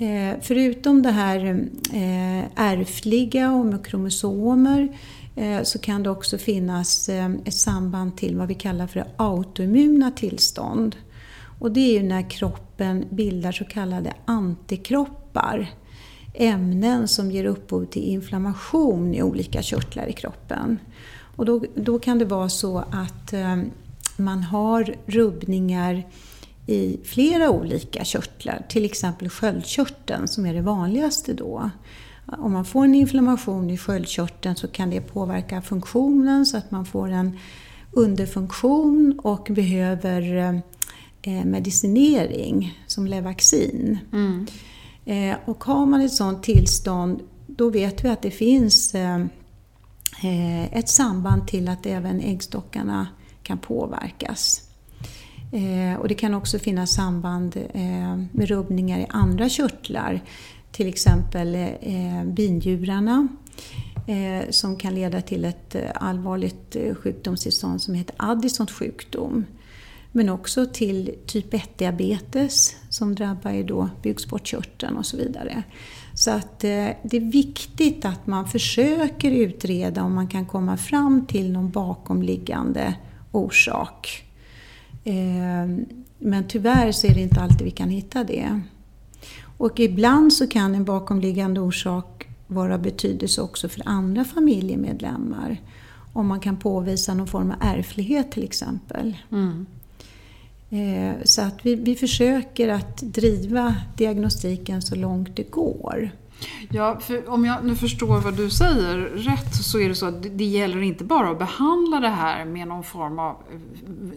Eh, 0.00 0.38
förutom 0.40 1.02
det 1.02 1.10
här 1.10 1.68
eh, 1.92 2.44
ärftliga 2.56 3.52
och 3.52 3.66
med 3.66 3.86
kromosomer 3.86 4.88
Eh, 5.40 5.62
så 5.62 5.78
kan 5.78 6.02
det 6.02 6.10
också 6.10 6.38
finnas 6.38 7.08
eh, 7.08 7.30
ett 7.44 7.54
samband 7.54 8.16
till 8.16 8.36
vad 8.36 8.48
vi 8.48 8.54
kallar 8.54 8.86
för 8.86 9.04
autoimmuna 9.16 10.10
tillstånd. 10.10 10.96
Och 11.58 11.72
det 11.72 11.80
är 11.80 11.92
ju 11.92 12.08
när 12.08 12.30
kroppen 12.30 13.04
bildar 13.10 13.52
så 13.52 13.64
kallade 13.64 14.12
antikroppar. 14.24 15.70
Ämnen 16.34 17.08
som 17.08 17.30
ger 17.30 17.44
upphov 17.44 17.84
till 17.84 18.02
inflammation 18.02 19.14
i 19.14 19.22
olika 19.22 19.62
körtlar 19.62 20.06
i 20.06 20.12
kroppen. 20.12 20.78
Och 21.36 21.44
då, 21.44 21.64
då 21.74 21.98
kan 21.98 22.18
det 22.18 22.24
vara 22.24 22.48
så 22.48 22.78
att 22.78 23.32
eh, 23.32 23.56
man 24.16 24.42
har 24.42 24.94
rubbningar 25.06 26.06
i 26.66 27.00
flera 27.04 27.50
olika 27.50 28.04
körtlar, 28.04 28.66
till 28.68 28.84
exempel 28.84 29.28
sköldkörteln 29.28 30.28
som 30.28 30.46
är 30.46 30.54
det 30.54 30.62
vanligaste 30.62 31.34
då. 31.34 31.70
Om 32.26 32.52
man 32.52 32.64
får 32.64 32.84
en 32.84 32.94
inflammation 32.94 33.70
i 33.70 33.78
sköldkörteln 33.78 34.56
så 34.56 34.68
kan 34.68 34.90
det 34.90 35.00
påverka 35.00 35.62
funktionen 35.62 36.46
så 36.46 36.56
att 36.56 36.70
man 36.70 36.86
får 36.86 37.08
en 37.08 37.38
underfunktion 37.92 39.20
och 39.22 39.48
behöver 39.50 40.52
eh, 41.22 41.44
medicinering 41.44 42.78
som 42.86 43.06
Levaxin. 43.06 43.98
Mm. 44.12 44.46
Eh, 45.04 45.38
och 45.44 45.64
har 45.64 45.86
man 45.86 46.00
ett 46.00 46.12
sådant 46.12 46.42
tillstånd 46.42 47.22
då 47.46 47.70
vet 47.70 48.04
vi 48.04 48.08
att 48.08 48.22
det 48.22 48.30
finns 48.30 48.94
eh, 48.94 49.26
ett 50.72 50.88
samband 50.88 51.48
till 51.48 51.68
att 51.68 51.86
även 51.86 52.20
äggstockarna 52.20 53.06
kan 53.42 53.58
påverkas. 53.58 54.69
Eh, 55.52 56.00
och 56.00 56.08
det 56.08 56.14
kan 56.14 56.34
också 56.34 56.58
finnas 56.58 56.94
samband 56.94 57.56
eh, 57.56 58.16
med 58.32 58.48
rubbningar 58.48 58.98
i 58.98 59.06
andra 59.08 59.48
körtlar 59.48 60.20
till 60.72 60.88
exempel 60.88 61.54
eh, 61.80 62.24
binjurarna 62.24 63.28
eh, 64.06 64.50
som 64.50 64.76
kan 64.76 64.94
leda 64.94 65.20
till 65.20 65.44
ett 65.44 65.74
eh, 65.74 65.82
allvarligt 65.94 66.76
sjukdomstillstånd 67.02 67.82
som 67.82 67.94
heter 67.94 68.14
Addisons 68.18 68.72
sjukdom. 68.72 69.44
Men 70.12 70.28
också 70.28 70.66
till 70.66 71.14
typ 71.26 71.52
1-diabetes 71.52 72.76
som 72.88 73.14
drabbar 73.14 73.50
ju 73.50 73.62
då 73.62 73.90
bukspottkörteln 74.02 74.96
och 74.96 75.06
så 75.06 75.16
vidare. 75.16 75.62
Så 76.14 76.30
att 76.30 76.64
eh, 76.64 76.88
det 77.02 77.16
är 77.16 77.32
viktigt 77.32 78.04
att 78.04 78.26
man 78.26 78.48
försöker 78.48 79.30
utreda 79.30 80.02
om 80.02 80.14
man 80.14 80.28
kan 80.28 80.46
komma 80.46 80.76
fram 80.76 81.26
till 81.26 81.52
någon 81.52 81.70
bakomliggande 81.70 82.94
orsak. 83.32 84.29
Eh, 85.04 85.66
men 86.18 86.48
tyvärr 86.48 86.92
så 86.92 87.06
är 87.06 87.14
det 87.14 87.20
inte 87.20 87.40
alltid 87.40 87.62
vi 87.62 87.70
kan 87.70 87.90
hitta 87.90 88.24
det. 88.24 88.60
Och 89.58 89.80
ibland 89.80 90.32
så 90.32 90.46
kan 90.46 90.74
en 90.74 90.84
bakomliggande 90.84 91.60
orsak 91.60 92.28
vara 92.46 92.78
betydelse 92.78 93.42
också 93.42 93.68
för 93.68 93.82
andra 93.84 94.24
familjemedlemmar. 94.24 95.56
Om 96.12 96.26
man 96.26 96.40
kan 96.40 96.56
påvisa 96.56 97.14
någon 97.14 97.26
form 97.26 97.50
av 97.50 97.56
ärftlighet 97.60 98.32
till 98.32 98.44
exempel. 98.44 99.16
Mm. 99.32 99.66
Eh, 100.70 101.24
så 101.24 101.42
att 101.42 101.66
vi, 101.66 101.74
vi 101.74 101.96
försöker 101.96 102.68
att 102.68 102.96
driva 102.96 103.76
diagnostiken 103.96 104.82
så 104.82 104.94
långt 104.94 105.36
det 105.36 105.50
går. 105.50 106.10
Ja, 106.70 107.00
för 107.00 107.28
om 107.28 107.44
jag 107.44 107.64
nu 107.64 107.76
förstår 107.76 108.20
vad 108.20 108.36
du 108.36 108.50
säger 108.50 108.98
rätt 108.98 109.54
så 109.54 109.80
är 109.80 109.88
det 109.88 109.94
så 109.94 110.06
att 110.06 110.38
det 110.38 110.44
gäller 110.44 110.82
inte 110.82 111.04
bara 111.04 111.30
att 111.30 111.38
behandla 111.38 112.00
det 112.00 112.08
här 112.08 112.44
med 112.44 112.68
någon 112.68 112.84
form 112.84 113.18
av 113.18 113.36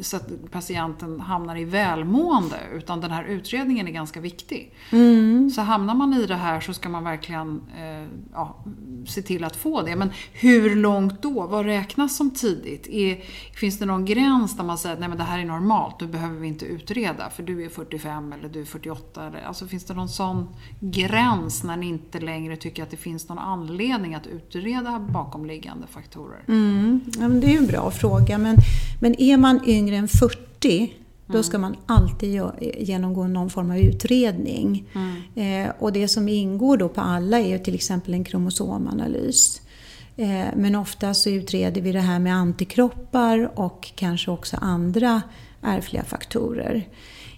så 0.01 0.17
att 0.17 0.51
patienten 0.51 1.19
hamnar 1.19 1.57
i 1.57 1.65
välmående 1.65 2.59
utan 2.73 3.01
den 3.01 3.11
här 3.11 3.23
utredningen 3.23 3.87
är 3.87 3.91
ganska 3.91 4.19
viktig. 4.19 4.73
Mm. 4.91 5.49
Så 5.49 5.61
hamnar 5.61 5.95
man 5.95 6.13
i 6.13 6.25
det 6.25 6.35
här 6.35 6.59
så 6.59 6.73
ska 6.73 6.89
man 6.89 7.03
verkligen 7.03 7.61
eh, 7.77 8.07
ja, 8.33 8.63
se 9.07 9.21
till 9.21 9.43
att 9.43 9.55
få 9.55 9.81
det. 9.81 9.95
Men 9.95 10.11
hur 10.33 10.75
långt 10.75 11.21
då? 11.21 11.47
Vad 11.47 11.65
räknas 11.65 12.17
som 12.17 12.31
tidigt? 12.31 12.87
Är, 12.87 13.23
finns 13.55 13.79
det 13.79 13.85
någon 13.85 14.05
gräns 14.05 14.57
där 14.57 14.63
man 14.63 14.77
säger 14.77 15.09
att 15.09 15.17
det 15.17 15.23
här 15.23 15.39
är 15.39 15.45
normalt, 15.45 15.99
då 15.99 16.07
behöver 16.07 16.39
vi 16.39 16.47
inte 16.47 16.65
utreda 16.65 17.29
för 17.29 17.43
du 17.43 17.65
är 17.65 17.69
45 17.69 18.33
eller 18.33 18.49
du 18.49 18.61
är 18.61 18.65
48? 18.65 19.27
Eller, 19.27 19.43
alltså 19.43 19.67
finns 19.67 19.83
det 19.85 19.93
någon 19.93 20.09
sån 20.09 20.47
gräns 20.79 21.63
när 21.63 21.77
ni 21.77 21.87
inte 21.87 22.12
längre 22.19 22.55
tycker 22.55 22.83
att 22.83 22.91
det 22.91 22.97
finns 22.97 23.29
någon 23.29 23.37
anledning 23.37 24.15
att 24.15 24.27
utreda 24.27 24.99
bakomliggande 24.99 25.87
faktorer? 25.87 26.43
Mm. 26.47 27.01
Ja, 27.19 27.27
det 27.27 27.47
är 27.47 27.51
ju 27.51 27.57
en 27.57 27.67
bra 27.67 27.91
fråga, 27.91 28.37
men, 28.37 28.57
men 29.01 29.21
är 29.21 29.37
man 29.37 29.59
yngre 29.67 29.95
än 29.95 30.07
40 30.07 30.93
då 31.27 31.33
mm. 31.33 31.43
ska 31.43 31.57
man 31.57 31.75
alltid 31.85 32.41
genomgå 32.77 33.27
någon 33.27 33.49
form 33.49 33.71
av 33.71 33.77
utredning. 33.77 34.85
Mm. 34.93 35.65
Eh, 35.65 35.73
och 35.79 35.93
det 35.93 36.07
som 36.07 36.29
ingår 36.29 36.77
då 36.77 36.89
på 36.89 37.01
alla 37.01 37.39
är 37.39 37.57
till 37.57 37.75
exempel 37.75 38.13
en 38.13 38.23
kromosomanalys. 38.23 39.61
Eh, 40.15 40.45
men 40.55 40.75
ofta 40.75 41.13
så 41.13 41.29
utreder 41.29 41.81
vi 41.81 41.91
det 41.91 41.99
här 41.99 42.19
med 42.19 42.35
antikroppar 42.35 43.59
och 43.59 43.91
kanske 43.95 44.31
också 44.31 44.57
andra 44.61 45.21
ärftliga 45.61 46.03
faktorer. 46.03 46.87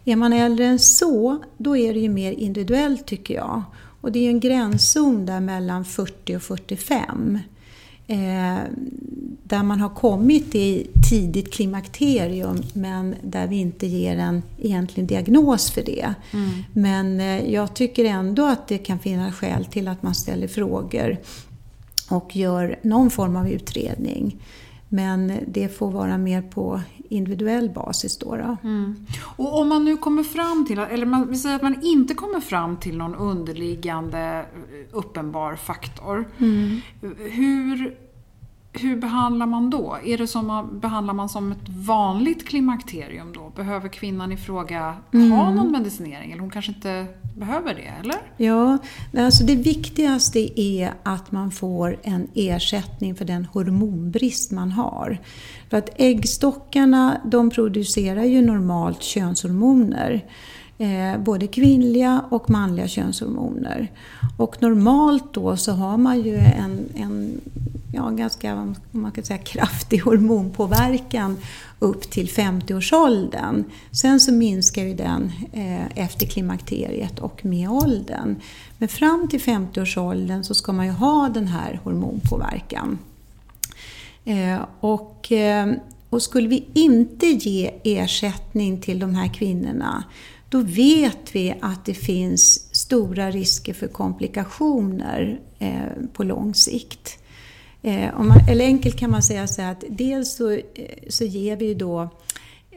Är 0.06 0.16
man 0.16 0.34
äldre 0.34 0.66
än 0.66 0.80
så, 0.80 1.38
då 1.58 1.78
är 1.78 1.94
det 1.94 2.00
ju 2.00 2.10
mer 2.10 2.32
individuellt 2.32 3.06
tycker 3.06 3.34
jag. 3.34 3.64
Och 4.06 4.12
det 4.12 4.20
är 4.20 4.30
en 4.30 4.40
gränszon 4.40 5.26
där 5.26 5.40
mellan 5.40 5.86
40 5.86 6.36
och 6.36 6.42
45. 6.42 7.40
Eh, 8.08 8.58
där 9.44 9.64
man 9.64 9.80
har 9.80 9.90
kommit 9.90 10.56
i 10.56 10.88
tidigt 11.10 11.54
klimakterium 11.54 12.64
men 12.74 13.16
där 13.24 13.48
vi 13.48 13.56
inte 13.56 13.88
ger 13.88 14.18
en 14.18 14.44
egentlig 14.58 15.06
diagnos 15.06 15.72
för 15.72 15.82
det. 15.84 16.14
Mm. 16.32 16.50
Men 16.74 17.20
eh, 17.20 17.54
jag 17.54 17.74
tycker 17.74 18.06
ändå 18.06 18.46
att 18.46 18.68
det 18.68 18.78
kan 18.78 19.00
finnas 19.00 19.36
skäl 19.36 19.66
till 19.66 19.88
att 19.88 20.04
man 20.04 20.16
ställer 20.16 20.48
frågor 20.48 21.18
och 22.10 22.36
gör 22.36 22.80
någon 22.82 23.12
form 23.12 23.36
av 23.36 23.50
utredning. 23.50 24.42
Men 24.96 25.40
det 25.48 25.78
får 25.78 25.92
vara 25.92 26.18
mer 26.18 26.42
på 26.42 26.82
individuell 27.10 27.70
basis. 27.70 28.18
Då, 28.18 28.36
då. 28.36 28.58
Mm. 28.64 28.96
Och 29.20 29.60
om 29.60 29.70
man 29.70 29.86
nu 29.86 29.98
kommer 29.98 30.24
fram 30.24 30.66
till, 30.66 30.80
eller 30.80 31.06
man, 31.06 31.30
vi 31.30 31.36
säger 31.38 31.56
att 31.56 31.62
man 31.62 31.82
inte 31.84 32.14
kommer 32.14 32.40
fram 32.40 32.78
till 32.78 32.98
någon 32.98 33.16
underliggande 33.16 34.20
eh, 34.20 34.98
uppenbar 34.98 35.56
faktor. 35.56 36.26
Mm. 36.38 36.82
Hur, 37.20 37.98
hur 38.80 38.96
behandlar 38.96 39.46
man 39.46 39.70
då? 39.70 39.98
Är 40.06 40.18
det 40.18 40.28
som, 40.28 40.70
behandlar 40.82 41.14
man 41.14 41.30
som 41.30 41.52
ett 41.52 41.70
vanligt 41.70 42.48
klimakterium 42.48 43.34
då? 43.34 43.52
Behöver 43.56 43.90
kvinnan 43.90 44.32
i 44.32 44.38
fråga 44.38 44.96
mm. 45.14 45.32
ha 45.32 45.54
någon 45.54 45.72
medicinering? 45.72 46.32
Eller 46.32 46.42
hon 46.42 46.50
kanske 46.50 46.72
inte 46.72 47.08
behöver 47.36 47.74
det, 47.74 47.94
eller? 48.00 48.18
Ja, 48.38 48.78
alltså 49.18 49.44
det 49.44 49.56
viktigaste 49.56 50.62
är 50.62 50.94
att 51.04 51.32
man 51.32 51.52
får 51.52 52.00
en 52.04 52.28
ersättning 52.34 53.16
för 53.16 53.26
den 53.26 53.46
hormonbrist 53.46 54.52
man 54.52 54.72
har. 54.72 55.18
För 55.70 55.78
att 55.78 55.90
äggstockarna 55.96 57.22
de 57.26 57.50
producerar 57.50 58.24
ju 58.24 58.42
normalt 58.42 59.04
könshormoner. 59.04 60.26
Eh, 60.78 61.18
både 61.20 61.48
kvinnliga 61.48 62.22
och 62.30 62.50
manliga 62.50 62.88
könshormoner. 62.88 63.92
Och 64.38 64.62
normalt 64.62 65.34
då 65.34 65.58
så 65.58 65.72
har 65.72 65.98
man 65.98 66.22
ju 66.22 66.36
en, 66.36 66.90
en 66.96 67.42
ja, 67.96 68.10
ganska 68.10 68.76
man 68.92 69.12
kan 69.12 69.24
säga, 69.24 69.38
kraftig 69.38 70.00
hormonpåverkan 70.00 71.38
upp 71.80 72.10
till 72.10 72.28
50-årsåldern. 72.28 73.64
Sen 73.92 74.20
så 74.20 74.32
minskar 74.32 74.84
ju 74.84 74.94
den 74.94 75.32
eh, 75.54 75.98
efter 75.98 76.26
klimakteriet 76.26 77.20
och 77.20 77.46
med 77.46 77.70
åldern. 77.70 78.36
Men 78.78 78.90
fram 78.90 79.28
till 79.28 79.40
50-årsåldern 79.40 80.44
så 80.44 80.54
ska 80.54 80.74
man 80.74 80.86
ju 80.86 80.92
ha 80.92 81.30
den 81.30 81.48
här 81.48 81.80
hormonpåverkan. 81.84 83.00
Eh, 84.26 84.60
och, 84.80 85.32
eh, 85.32 85.72
och 86.10 86.22
skulle 86.22 86.48
vi 86.48 86.68
inte 86.74 87.26
ge 87.26 87.72
ersättning 87.84 88.82
till 88.82 89.00
de 89.00 89.16
här 89.16 89.28
kvinnorna 89.34 90.04
då 90.50 90.62
vet 90.62 91.36
vi 91.36 91.56
att 91.62 91.86
det 91.86 91.94
finns 91.94 92.76
stora 92.76 93.32
risker 93.32 93.74
för 93.74 93.88
komplikationer 93.88 95.40
på 96.14 96.24
lång 96.24 96.56
sikt. 96.56 97.25
Eh, 97.86 98.20
man, 98.20 98.38
eller 98.50 98.66
enkelt 98.66 98.96
kan 98.96 99.12
man 99.12 99.24
säga 99.24 99.48
så 99.48 99.62
att 99.62 99.84
dels 99.90 100.36
så, 100.36 100.52
eh, 100.52 100.62
så 101.10 101.24
ger 101.24 101.58
vi 101.58 101.74
då 101.74 102.10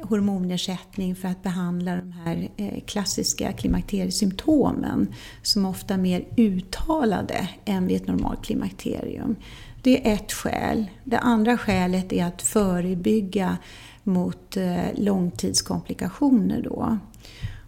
hormonersättning 0.02 1.16
för 1.16 1.28
att 1.28 1.42
behandla 1.42 1.96
de 1.96 2.12
här 2.12 2.48
eh, 2.56 2.80
klassiska 2.86 3.52
klimakteriesymptomen 3.52 5.14
som 5.42 5.66
ofta 5.66 5.94
är 5.94 5.98
mer 5.98 6.24
uttalade 6.36 7.48
än 7.64 7.86
vid 7.86 7.96
ett 7.96 8.06
normalt 8.06 8.44
klimakterium. 8.44 9.36
Det 9.82 10.08
är 10.08 10.14
ett 10.14 10.32
skäl. 10.32 10.86
Det 11.04 11.18
andra 11.18 11.58
skälet 11.58 12.12
är 12.12 12.24
att 12.24 12.42
förebygga 12.42 13.56
mot 14.02 14.56
eh, 14.56 14.94
långtidskomplikationer. 14.94 16.62
Då. 16.62 16.98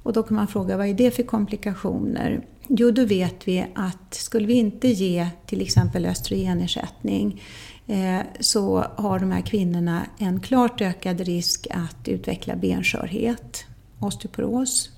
Och 0.03 0.12
då 0.12 0.22
kan 0.22 0.37
man 0.37 0.46
fråga 0.46 0.76
vad 0.76 0.87
är 0.87 0.94
det 0.94 1.11
för 1.11 1.22
komplikationer? 1.22 2.44
Jo, 2.73 2.91
då 2.91 3.05
vet 3.05 3.49
vi 3.49 3.67
att 3.75 4.15
skulle 4.15 4.47
vi 4.47 4.55
inte 4.55 4.89
ge 4.89 5.29
till 5.47 5.61
exempel 5.61 6.07
östrogenersättning 6.07 7.43
eh, 7.87 8.21
så 8.41 8.85
har 8.97 9.19
de 9.19 9.33
här 9.33 9.41
kvinnorna 9.41 10.07
en 10.19 10.41
klart 10.41 10.81
ökad 10.81 11.21
risk 11.21 11.67
att 11.71 12.09
utveckla 12.09 12.57
benskörhet, 12.57 13.65
osteoporos. 13.99 14.91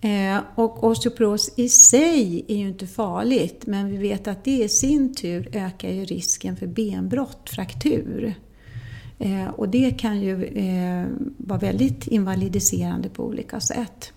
Eh, 0.00 0.38
och 0.54 0.84
osteoporos 0.84 1.50
i 1.56 1.68
sig 1.68 2.44
är 2.48 2.56
ju 2.56 2.68
inte 2.68 2.86
farligt 2.86 3.66
men 3.66 3.90
vi 3.90 3.96
vet 3.96 4.28
att 4.28 4.44
det 4.44 4.64
i 4.64 4.68
sin 4.68 5.14
tur 5.14 5.48
ökar 5.52 5.90
ju 5.90 6.04
risken 6.04 6.56
för 6.56 6.66
benbrott, 6.66 7.50
fraktur. 7.50 8.34
Eh, 9.18 9.48
och 9.48 9.68
det 9.68 9.90
kan 9.90 10.20
ju 10.20 10.44
eh, 10.44 11.06
vara 11.36 11.58
väldigt 11.58 12.06
invalidiserande 12.06 13.08
på 13.08 13.24
olika 13.24 13.60
sätt. 13.60 14.12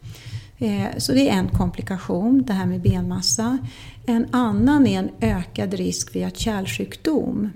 Eh, 0.62 0.98
så 0.98 1.12
det 1.14 1.30
är 1.30 1.34
en 1.34 1.48
komplikation, 1.48 2.44
det 2.44 2.54
här 2.54 2.66
med 2.66 2.82
benmassa. 2.82 3.58
En 4.06 4.28
annan 4.32 4.88
är 4.88 5.00
en 5.00 5.10
ökad 5.22 5.74
risk 5.74 6.16
vid 6.16 6.38
kärlsjukdom. 6.38 7.50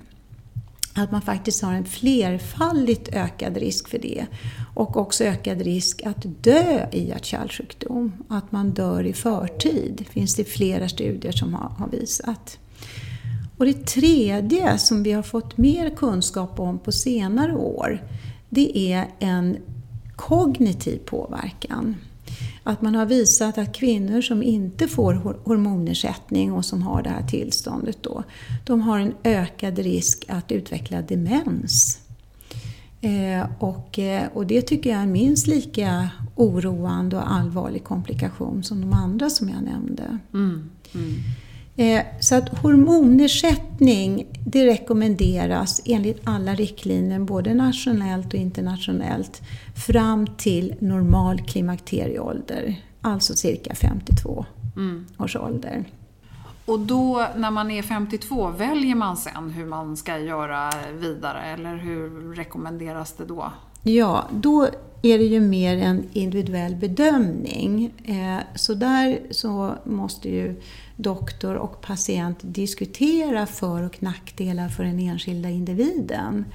Att 0.93 1.11
man 1.11 1.21
faktiskt 1.21 1.63
har 1.63 1.73
en 1.73 1.85
flerfaldigt 1.85 3.09
ökad 3.13 3.57
risk 3.57 3.87
för 3.87 3.97
det. 3.97 4.25
Och 4.73 4.97
också 4.97 5.23
ökad 5.23 5.61
risk 5.61 6.03
att 6.05 6.25
dö 6.43 6.87
i 6.91 7.07
hjärt-kärlsjukdom. 7.07 8.11
Att 8.27 8.51
man 8.51 8.71
dör 8.71 9.03
i 9.03 9.13
förtid, 9.13 10.05
finns 10.09 10.35
det 10.35 10.43
flera 10.43 10.89
studier 10.89 11.31
som 11.31 11.53
har 11.53 11.87
visat. 11.91 12.59
Och 13.57 13.65
det 13.65 13.85
tredje 13.85 14.77
som 14.77 15.03
vi 15.03 15.11
har 15.11 15.23
fått 15.23 15.57
mer 15.57 15.89
kunskap 15.89 16.59
om 16.59 16.79
på 16.79 16.91
senare 16.91 17.55
år, 17.55 18.03
det 18.49 18.93
är 18.93 19.07
en 19.19 19.57
kognitiv 20.15 20.97
påverkan. 20.97 21.95
Att 22.67 22.81
man 22.81 22.95
har 22.95 23.05
visat 23.05 23.57
att 23.57 23.73
kvinnor 23.73 24.21
som 24.21 24.43
inte 24.43 24.87
får 24.87 25.13
hormonersättning 25.43 26.53
och 26.53 26.65
som 26.65 26.81
har 26.81 27.03
det 27.03 27.09
här 27.09 27.27
tillståndet 27.27 28.03
då, 28.03 28.23
de 28.65 28.81
har 28.81 28.99
en 28.99 29.13
ökad 29.23 29.79
risk 29.79 30.25
att 30.27 30.51
utveckla 30.51 31.01
demens. 31.01 31.99
Eh, 33.01 33.47
och, 33.59 33.99
eh, 33.99 34.27
och 34.33 34.47
det 34.47 34.61
tycker 34.61 34.89
jag 34.89 34.99
är 34.99 35.03
en 35.03 35.11
minst 35.11 35.47
lika 35.47 36.09
oroande 36.35 37.15
och 37.15 37.31
allvarlig 37.31 37.83
komplikation 37.83 38.63
som 38.63 38.81
de 38.81 38.93
andra 38.93 39.29
som 39.29 39.49
jag 39.49 39.63
nämnde. 39.63 40.17
Mm. 40.33 40.69
Mm. 40.95 41.13
Eh, 41.77 42.01
så 42.19 42.35
att 42.35 42.49
hormonersättning 42.49 44.27
det 44.45 44.65
rekommenderas 44.65 45.81
enligt 45.85 46.21
alla 46.23 46.53
riktlinjer, 46.53 47.19
både 47.19 47.53
nationellt 47.53 48.27
och 48.27 48.39
internationellt, 48.39 49.41
fram 49.87 50.27
till 50.27 50.75
normal 50.79 51.41
klimakterieålder, 51.41 52.75
alltså 53.01 53.35
cirka 53.35 53.75
52 53.75 54.45
mm. 54.75 55.05
års 55.19 55.35
ålder. 55.35 55.85
Och 56.65 56.79
då 56.79 57.27
när 57.35 57.51
man 57.51 57.71
är 57.71 57.81
52, 57.81 58.49
väljer 58.49 58.95
man 58.95 59.17
sen 59.17 59.49
hur 59.49 59.65
man 59.65 59.97
ska 59.97 60.17
göra 60.17 60.69
vidare 60.99 61.41
eller 61.41 61.75
hur 61.75 62.33
rekommenderas 62.35 63.13
det 63.13 63.25
då? 63.25 63.51
Ja, 63.83 64.27
då 64.31 64.67
är 65.01 65.17
det 65.17 65.23
ju 65.25 65.39
mer 65.39 65.77
en 65.77 66.09
individuell 66.13 66.75
bedömning. 66.75 67.93
Eh, 68.05 68.43
så 68.55 68.73
där 68.73 69.19
så 69.31 69.75
måste 69.83 70.29
ju 70.29 70.61
doktor 70.95 71.55
och 71.55 71.81
patient 71.81 72.37
diskutera 72.41 73.45
för 73.45 73.83
och 73.83 74.03
nackdelar 74.03 74.69
för 74.69 74.83
den 74.83 74.99
enskilda 74.99 75.49
individen. 75.49 76.45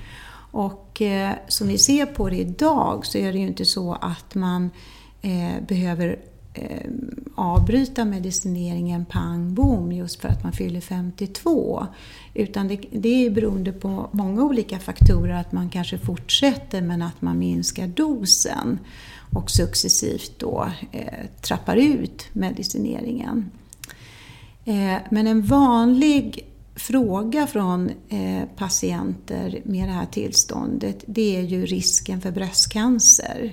Och 0.53 1.03
eh, 1.03 1.33
som 1.49 1.69
vi 1.69 1.79
ser 1.79 2.07
på 2.07 2.29
det 2.29 2.37
idag 2.37 3.07
så 3.07 3.19
är 3.19 3.33
det 3.33 3.39
ju 3.39 3.47
inte 3.47 3.65
så 3.65 3.93
att 4.01 4.35
man 4.35 4.71
eh, 5.23 5.63
behöver 5.69 6.19
eh, 6.55 6.91
avbryta 7.35 8.05
medicineringen 8.05 9.05
pang 9.05 9.55
bom 9.55 9.93
just 9.93 10.21
för 10.21 10.29
att 10.29 10.43
man 10.43 10.53
fyller 10.53 10.81
52. 10.81 11.87
Utan 12.35 12.69
det, 12.69 12.81
det 12.93 13.27
är 13.27 13.31
beroende 13.31 13.73
på 13.73 14.09
många 14.13 14.43
olika 14.43 14.79
faktorer 14.79 15.35
att 15.35 15.53
man 15.53 15.69
kanske 15.69 15.99
fortsätter 15.99 16.83
men 16.83 17.03
att 17.03 17.23
man 17.23 17.39
minskar 17.39 17.87
dosen 17.87 18.79
och 19.33 19.51
successivt 19.51 20.33
då 20.39 20.69
eh, 20.93 21.27
trappar 21.41 21.77
ut 21.77 22.27
medicineringen. 22.33 23.51
Eh, 24.65 24.97
men 25.11 25.27
en 25.27 25.43
vanlig 25.43 26.47
fråga 26.75 27.47
från 27.47 27.91
eh, 28.09 28.49
patienter 28.57 29.61
med 29.65 29.89
det 29.89 29.93
här 29.93 30.07
tillståndet 30.07 31.05
det 31.07 31.37
är 31.37 31.43
ju 31.43 31.67
risken 31.67 32.21
för 32.21 32.31
bröstcancer. 32.31 33.53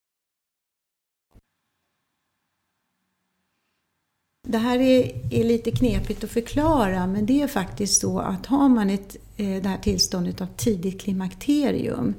Det 4.51 4.57
här 4.57 4.79
är, 4.79 5.11
är, 5.33 5.43
lite 5.43 5.71
knepigt 5.71 6.23
att 6.23 6.29
förklara 6.29 7.07
men 7.07 7.25
det 7.25 7.41
är 7.41 7.47
faktiskt 7.47 8.01
så 8.01 8.19
att 8.19 8.45
har 8.45 8.69
man 8.69 8.89
ett, 8.89 9.17
eh, 9.37 9.61
det 9.61 9.69
här 9.69 9.77
tillståndet 9.77 10.41
av 10.41 10.47
tidigt 10.57 11.01
klimakterium 11.01 12.13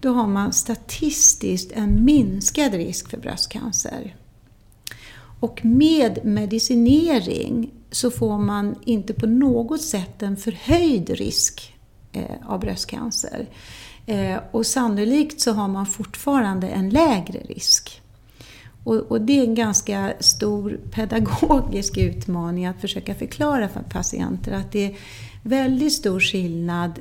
då 0.00 0.12
har 0.12 0.26
man 0.26 0.52
statistiskt 0.52 1.72
en 1.72 2.04
minskad 2.04 2.74
risk 2.74 3.10
för 3.10 3.18
bröstcancer. 3.18 4.16
Och 5.40 5.64
med 5.64 6.24
medicinering 6.24 7.70
så 7.90 8.10
får 8.10 8.38
man 8.38 8.76
inte 8.84 9.14
på 9.14 9.26
något 9.26 9.82
sätt 9.82 10.22
en 10.22 10.36
förhöjd 10.36 11.10
risk 11.10 11.74
eh, 12.12 12.48
av 12.48 12.60
bröstcancer. 12.60 13.46
Eh, 14.06 14.38
och 14.50 14.66
sannolikt 14.66 15.40
så 15.40 15.52
har 15.52 15.68
man 15.68 15.86
fortfarande 15.86 16.68
en 16.68 16.90
lägre 16.90 17.38
risk. 17.38 18.02
Och, 18.86 18.96
och, 18.96 19.20
det 19.20 19.38
är 19.38 19.44
en 19.44 19.54
ganska 19.54 20.14
stor 20.20 20.80
pedagogisk 20.90 21.98
utmaning 21.98 22.66
att 22.66 22.80
försöka 22.80 23.14
förklara 23.14 23.68
för 23.68 23.82
patienter 23.82 24.52
att 24.52 24.72
det 24.72 24.84
är 24.84 24.96
väldigt 25.42 25.92
stor 25.92 26.20
skillnad 26.20 27.00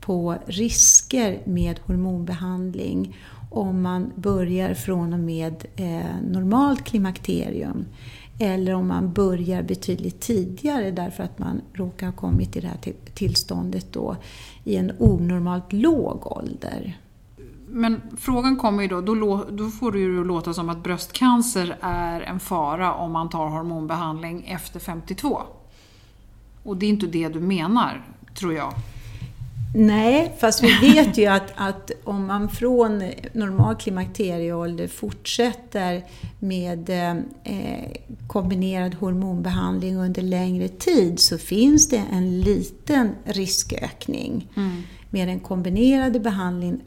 på 0.00 0.36
risker 0.46 1.40
med 1.44 1.80
hormonbehandling 1.84 3.16
om 3.50 3.82
man 3.82 4.12
börjar 4.16 4.74
från 4.74 5.12
och 5.12 5.18
med 5.18 5.66
eh, 5.76 6.30
normalt 6.30 6.84
klimakterium 6.84 7.84
eller 8.38 8.74
om 8.74 8.88
man 8.88 9.12
börjar 9.12 9.62
betydligt 9.62 10.20
tidigare 10.20 10.90
därför 10.90 11.22
att 11.22 11.38
man 11.38 11.60
råkar 11.72 12.06
ha 12.06 12.12
kommit 12.12 12.56
i 12.56 12.60
det 12.60 12.68
här 12.68 12.92
tillståndet 13.14 13.92
då 13.92 14.16
i 14.64 14.76
en 14.76 14.92
onormalt 14.98 15.72
låg 15.72 16.32
ålder. 16.32 16.98
Men 17.68 18.00
frågan 18.16 18.56
kommer 18.56 18.82
ju 18.82 18.88
då, 18.88 19.00
då, 19.00 19.44
då 19.50 19.68
får 19.68 19.92
det 19.92 19.98
ju 19.98 20.24
låta 20.24 20.54
som 20.54 20.68
att 20.68 20.82
bröstcancer 20.82 21.76
är 21.80 22.20
en 22.20 22.40
fara 22.40 22.94
om 22.94 23.12
man 23.12 23.28
tar 23.28 23.48
hormonbehandling 23.48 24.44
efter 24.46 24.80
52. 24.80 25.42
Och 26.62 26.76
det 26.76 26.86
är 26.86 26.90
inte 26.90 27.06
det 27.06 27.28
du 27.28 27.40
menar, 27.40 28.04
tror 28.34 28.54
jag. 28.54 28.72
Nej, 29.74 30.36
fast 30.40 30.62
vi 30.62 30.92
vet 30.92 31.18
ju 31.18 31.26
att, 31.30 31.52
att 31.56 31.90
om 32.04 32.26
man 32.26 32.48
från 32.48 32.98
normal 33.32 33.76
klimakterieålder 33.76 34.88
fortsätter 34.88 36.04
med 36.38 36.90
eh, 37.44 37.92
kombinerad 38.28 38.94
hormonbehandling 38.94 39.96
under 39.96 40.22
längre 40.22 40.68
tid 40.68 41.20
så 41.20 41.38
finns 41.38 41.88
det 41.88 42.02
en 42.12 42.40
liten 42.40 43.10
riskökning. 43.24 44.48
Mm 44.56 44.82
med 45.16 45.28
den 45.28 45.40
kombinerade 45.40 46.20
behandlingen 46.20 46.80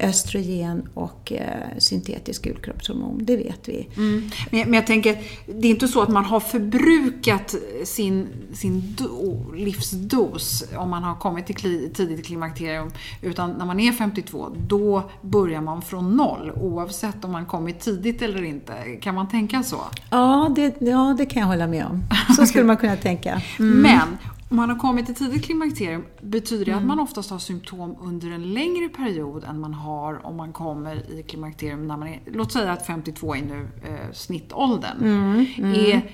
östrogen 0.00 0.88
och 0.94 1.32
eh, 1.32 1.78
syntetisk 1.78 2.42
gulkroppshormon. 2.42 3.18
Det 3.22 3.36
vet 3.36 3.68
vi. 3.68 3.88
Mm. 3.96 4.30
Men, 4.50 4.60
men, 4.60 4.74
jag 4.74 4.86
tänker, 4.86 5.18
det 5.46 5.68
är 5.68 5.70
inte 5.70 5.88
så 5.88 6.02
att 6.02 6.08
man 6.08 6.24
har 6.24 6.40
förbrukat 6.40 7.54
sin, 7.84 8.28
sin 8.52 8.94
do, 8.98 9.52
livsdos 9.54 10.64
om 10.76 10.90
man 10.90 11.02
har 11.02 11.14
kommit 11.14 11.46
till 11.46 11.90
tidigt 11.94 12.26
klimakterium. 12.26 12.90
Utan 13.22 13.50
när 13.50 13.66
man 13.66 13.80
är 13.80 13.92
52, 13.92 14.48
då 14.66 15.10
börjar 15.22 15.60
man 15.60 15.82
från 15.82 16.16
noll 16.16 16.52
oavsett 16.56 17.24
om 17.24 17.32
man 17.32 17.46
kommit 17.46 17.80
tidigt 17.80 18.22
eller 18.22 18.44
inte. 18.44 18.72
Kan 19.00 19.14
man 19.14 19.28
tänka 19.28 19.62
så? 19.62 19.80
Ja, 20.10 20.52
det, 20.56 20.76
ja, 20.80 21.14
det 21.18 21.26
kan 21.26 21.40
jag 21.40 21.46
hålla 21.46 21.66
med 21.66 21.86
om. 21.86 22.04
Så 22.36 22.46
skulle 22.46 22.64
man 22.72 22.76
kunna 22.76 22.96
tänka. 22.96 23.42
Mm. 23.58 23.82
Men 23.82 24.08
man 24.48 24.70
har 24.70 24.76
kommit 24.76 25.06
till 25.06 25.14
tidigt 25.14 25.44
klimakterium, 25.44 26.04
betyder 26.20 26.64
det 26.64 26.70
mm. 26.70 26.82
att 26.82 26.88
man 26.88 27.00
oftast 27.00 27.30
har 27.30 27.38
symptom 27.38 27.96
under 28.00 28.30
en 28.30 28.52
längre 28.52 28.88
period 28.88 29.44
än 29.44 29.60
man 29.60 29.74
har 29.74 30.26
om 30.26 30.36
man 30.36 30.52
kommer 30.52 31.10
i 31.10 31.22
klimakterium 31.22 31.86
när 31.86 31.96
man 31.96 32.08
är, 32.08 32.20
låt 32.26 32.52
säga 32.52 32.72
att 32.72 32.86
52 32.86 33.34
är 33.34 33.42
nu 33.42 33.68
eh, 33.84 34.12
snittåldern. 34.12 34.98
Mm. 35.00 35.46
Mm. 35.58 35.74
Är, 35.74 36.10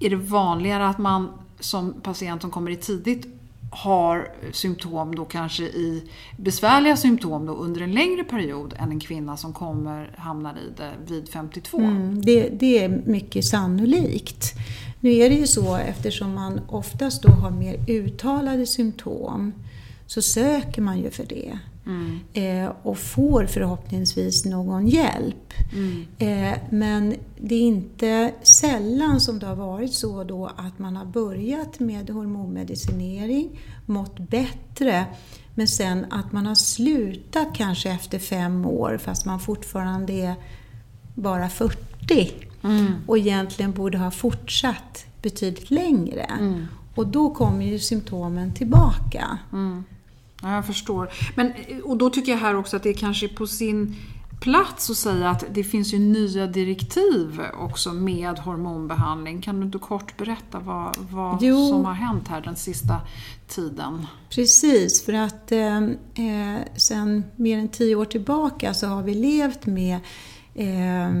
är 0.00 0.10
det 0.10 0.16
vanligare 0.16 0.86
att 0.86 0.98
man 0.98 1.28
som 1.60 2.00
patient 2.02 2.42
som 2.42 2.50
kommer 2.50 2.70
i 2.70 2.76
tidigt 2.76 3.26
har 3.72 4.28
symptom 4.52 5.14
då 5.14 5.24
kanske 5.24 5.62
i 5.62 6.10
besvärliga 6.36 6.96
symptom 6.96 7.46
då 7.46 7.52
under 7.54 7.80
en 7.80 7.92
längre 7.92 8.24
period 8.24 8.74
än 8.78 8.90
en 8.90 9.00
kvinna 9.00 9.36
som 9.36 9.52
kommer 9.52 10.14
hamnar 10.18 10.54
i 10.54 10.72
det 10.76 10.92
vid 11.06 11.28
52. 11.28 11.78
Mm, 11.78 12.22
det, 12.22 12.48
det, 12.48 12.84
är 12.84 13.02
mycket 13.06 13.44
sannolikt. 13.44 14.54
Nu 15.02 15.10
är 15.12 15.30
det 15.30 15.36
ju 15.36 15.46
så 15.46 15.76
eftersom 15.76 16.34
man 16.34 16.60
oftast 16.68 17.22
då 17.22 17.28
har 17.28 17.50
mer 17.50 17.76
uttalade 17.86 18.66
symptom 18.66 19.52
så 20.06 20.22
söker 20.22 20.82
man 20.82 20.98
ju 20.98 21.10
för 21.10 21.24
det. 21.24 21.58
Mm. 21.86 22.18
Eh, 22.32 22.72
och 22.82 22.98
får 22.98 23.46
förhoppningsvis 23.46 24.44
någon 24.44 24.86
hjälp. 24.88 25.52
Mm. 25.72 26.06
Eh, 26.18 26.58
men 26.70 27.14
det 27.40 27.54
är 27.54 27.60
inte 27.60 28.32
sällan 28.42 29.20
som 29.20 29.38
det 29.38 29.46
har 29.46 29.56
varit 29.56 29.94
så 29.94 30.24
då 30.24 30.50
att 30.56 30.78
man 30.78 30.96
har 30.96 31.06
börjat 31.06 31.80
med 31.80 32.10
hormonmedicinering, 32.10 33.60
mått 33.86 34.18
bättre, 34.18 35.04
men 35.54 35.68
sen 35.68 36.06
att 36.10 36.32
man 36.32 36.46
har 36.46 36.54
slutat 36.54 37.48
kanske 37.54 37.90
efter 37.90 38.18
fem 38.18 38.66
år 38.66 38.98
fast 38.98 39.26
man 39.26 39.40
fortfarande 39.40 40.12
är 40.12 40.34
bara 41.14 41.48
40 41.48 42.51
mm. 42.62 42.92
och 43.06 43.18
egentligen 43.18 43.72
borde 43.72 43.98
ha 43.98 44.10
fortsatt 44.10 45.06
betydligt 45.22 45.70
längre. 45.70 46.22
Mm. 46.22 46.66
Och 46.94 47.06
då 47.06 47.34
kommer 47.34 47.64
ju 47.64 47.78
symptomen 47.78 48.54
tillbaka. 48.54 49.38
Mm. 49.52 49.84
Ja, 50.42 50.54
jag 50.54 50.66
förstår. 50.66 51.10
Men, 51.34 51.52
och 51.84 51.96
då 51.96 52.10
tycker 52.10 52.32
jag 52.32 52.38
här 52.38 52.56
också 52.56 52.76
att 52.76 52.82
det 52.82 52.90
är 52.90 52.94
kanske 52.94 53.28
på 53.28 53.46
sin 53.46 53.96
plats 54.42 54.90
att 54.90 54.96
säga 54.96 55.30
att 55.30 55.44
det 55.50 55.64
finns 55.64 55.94
ju 55.94 55.98
nya 55.98 56.46
direktiv 56.46 57.40
också 57.60 57.92
med 57.92 58.38
hormonbehandling. 58.38 59.42
Kan 59.42 59.60
du 59.60 59.66
inte 59.66 59.78
kort 59.78 60.16
berätta 60.16 60.58
vad, 60.58 60.96
vad 60.98 61.40
som 61.40 61.84
har 61.84 61.92
hänt 61.92 62.28
här 62.28 62.40
den 62.40 62.56
sista 62.56 63.00
tiden? 63.48 64.06
Precis, 64.30 65.04
för 65.04 65.12
att 65.12 65.52
eh, 65.52 65.76
eh, 66.14 66.60
sen 66.76 67.24
mer 67.36 67.58
än 67.58 67.68
tio 67.68 67.96
år 67.96 68.04
tillbaka 68.04 68.74
så 68.74 68.86
har 68.86 69.02
vi 69.02 69.14
levt 69.14 69.66
med 69.66 70.00
eh, 70.54 71.12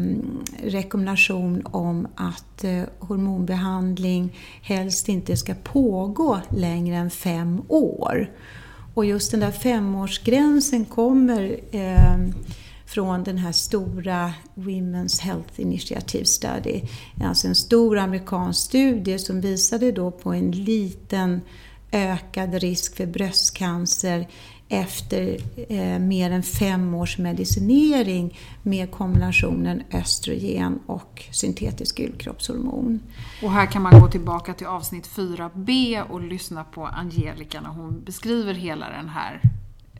rekommendation 0.62 1.66
om 1.66 2.08
att 2.14 2.64
eh, 2.64 2.82
hormonbehandling 2.98 4.38
helst 4.62 5.08
inte 5.08 5.36
ska 5.36 5.54
pågå 5.54 6.40
längre 6.50 6.96
än 6.96 7.10
fem 7.10 7.62
år. 7.68 8.30
Och 8.94 9.04
just 9.04 9.30
den 9.30 9.40
där 9.40 9.50
femårsgränsen 9.50 10.84
kommer 10.84 11.60
eh, 11.70 12.16
från 12.86 13.24
den 13.24 13.38
här 13.38 13.52
stora 13.52 14.32
Women's 14.54 15.20
Health 15.20 15.60
Initiative 15.60 16.24
Study. 16.24 16.82
Alltså 17.22 17.48
en 17.48 17.54
stor 17.54 17.98
amerikansk 17.98 18.60
studie 18.60 19.18
som 19.18 19.40
visade 19.40 19.92
då 19.92 20.10
på 20.10 20.32
en 20.32 20.50
liten 20.50 21.40
ökad 21.92 22.54
risk 22.54 22.96
för 22.96 23.06
bröstcancer 23.06 24.28
efter 24.72 25.38
eh, 25.68 25.98
mer 25.98 26.30
än 26.30 26.42
fem 26.42 26.94
års 26.94 27.18
medicinering 27.18 28.38
med 28.62 28.90
kombinationen 28.90 29.82
östrogen 29.92 30.78
och 30.86 31.22
syntetisk 31.30 31.96
gulkroppshormon. 31.96 33.00
Och 33.42 33.52
här 33.52 33.66
kan 33.66 33.82
man 33.82 34.00
gå 34.00 34.08
tillbaka 34.08 34.54
till 34.54 34.66
avsnitt 34.66 35.08
4b 35.08 36.02
och 36.02 36.20
lyssna 36.20 36.64
på 36.64 36.86
Angelica 36.86 37.60
när 37.60 37.70
hon 37.70 38.04
beskriver 38.04 38.54
hela 38.54 38.90
den 38.90 39.08
här 39.08 39.40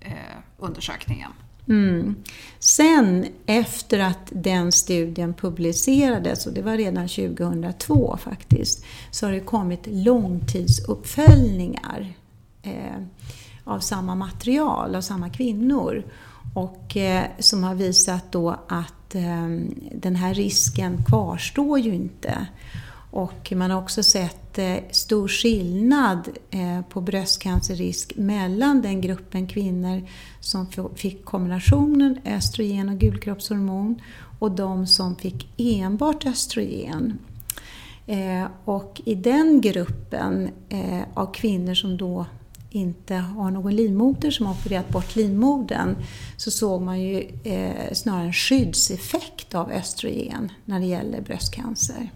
eh, 0.01 0.13
undersökningen. 0.59 1.31
Mm. 1.69 2.15
Sen 2.59 3.27
efter 3.47 3.99
att 3.99 4.29
den 4.31 4.73
studien 4.73 5.35
publicerades, 5.35 6.47
och 6.47 6.53
det 6.53 6.63
var 6.63 6.77
redan 6.77 7.09
2002 7.09 8.19
faktiskt, 8.23 8.85
så 9.11 9.27
har 9.27 9.33
det 9.33 9.41
kommit 9.41 9.87
långtidsuppföljningar. 9.87 12.13
Eh, 12.63 13.03
av 13.65 13.81
samma 13.81 14.15
material, 14.15 14.95
av 14.95 15.01
samma 15.01 15.31
kvinnor. 15.31 16.05
Och 16.55 16.97
eh, 16.97 17.25
som 17.39 17.65
har 17.65 17.75
visat 17.75 18.33
då 18.33 18.57
att 18.69 19.15
eh, 19.15 19.49
den 19.95 20.17
här 20.17 20.35
risken 20.35 21.05
kvarstår 21.05 21.79
ju 21.79 21.95
inte. 21.95 22.47
Och 23.11 23.53
man 23.57 23.71
har 23.71 23.79
också 23.79 24.03
sett 24.03 24.59
eh, 24.59 24.77
stor 24.91 25.29
skillnad 25.29 26.29
eh, 26.51 26.81
på 26.89 27.01
bröstcancerrisk 27.01 28.13
mellan 28.17 28.83
den 28.83 29.01
gruppen 29.01 29.47
kvinnor 29.47 30.09
som 30.41 30.67
fick 30.95 31.25
kombinationen 31.25 32.19
östrogen 32.25 32.89
och 32.89 32.99
gulkroppshormon 32.99 34.01
och 34.39 34.51
de 34.51 34.87
som 34.87 35.17
fick 35.17 35.49
enbart 35.57 36.27
östrogen. 36.27 37.19
Eh, 38.07 38.47
och 38.65 39.01
i 39.05 39.15
den 39.15 39.61
gruppen 39.61 40.51
eh, 40.69 41.03
av 41.15 41.33
kvinnor 41.33 41.75
som 41.75 41.97
då 41.97 42.27
inte 42.75 43.15
har 43.15 43.51
någon 43.51 43.77
livmoder 43.77 44.31
som 44.31 44.47
har 44.47 44.55
opererat 44.55 44.89
bort 44.89 45.17
livmodern 45.17 45.97
så 46.37 46.51
såg 46.51 46.83
man 46.83 47.01
ju 47.01 47.31
eh, 47.45 47.93
snarare 47.93 48.27
en 48.27 48.33
skyddseffekt 48.33 49.55
av 49.55 49.71
östrogen 49.71 50.53
när 50.65 50.81
det 50.81 50.87
gäller 50.87 51.21
bröstcancer. 51.21 52.11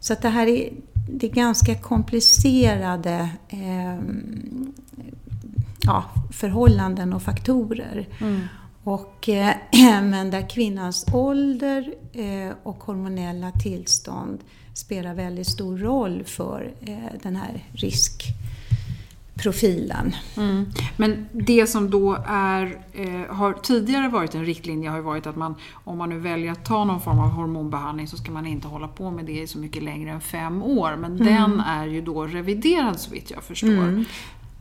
Så 0.00 0.12
att 0.12 0.22
det 0.22 0.28
här 0.28 0.46
är, 0.46 0.72
det 1.10 1.26
är 1.26 1.30
ganska 1.30 1.74
komplicerade 1.74 3.30
eh, 3.48 3.98
ja, 5.82 6.04
förhållanden 6.32 7.12
och 7.12 7.22
faktorer. 7.22 8.08
Mm. 8.20 8.40
Och, 8.84 9.28
eh, 9.28 9.54
men 10.02 10.30
där 10.30 10.48
kvinnans 10.48 11.06
ålder 11.12 11.94
eh, 12.12 12.54
och 12.62 12.84
hormonella 12.84 13.50
tillstånd 13.50 14.38
spelar 14.74 15.14
väldigt 15.14 15.46
stor 15.46 15.78
roll 15.78 16.24
för 16.24 16.72
eh, 16.80 17.20
den 17.22 17.36
här 17.36 17.64
risk 17.72 18.22
profilen. 19.36 20.16
Mm. 20.36 20.66
Men 20.96 21.28
det 21.32 21.66
som 21.66 21.90
då 21.90 22.24
är, 22.26 22.78
eh, 22.92 23.34
har 23.34 23.52
tidigare 23.52 24.08
varit 24.08 24.34
en 24.34 24.44
riktlinje 24.44 24.90
har 24.90 24.96
ju 24.96 25.02
varit 25.02 25.26
att 25.26 25.36
man, 25.36 25.54
om 25.72 25.98
man 25.98 26.08
nu 26.08 26.18
väljer 26.18 26.52
att 26.52 26.64
ta 26.64 26.84
någon 26.84 27.00
form 27.00 27.18
av 27.18 27.28
hormonbehandling 27.28 28.08
så 28.08 28.16
ska 28.16 28.32
man 28.32 28.46
inte 28.46 28.68
hålla 28.68 28.88
på 28.88 29.10
med 29.10 29.24
det 29.24 29.40
i 29.40 29.46
så 29.46 29.58
mycket 29.58 29.82
längre 29.82 30.10
än 30.10 30.20
fem 30.20 30.62
år. 30.62 30.96
Men 30.96 31.20
mm. 31.20 31.26
den 31.26 31.60
är 31.60 31.86
ju 31.86 32.00
då 32.00 32.26
reviderad 32.26 33.00
så 33.00 33.10
vitt 33.10 33.30
jag 33.30 33.42
förstår. 33.42 33.68
Mm. 33.68 34.04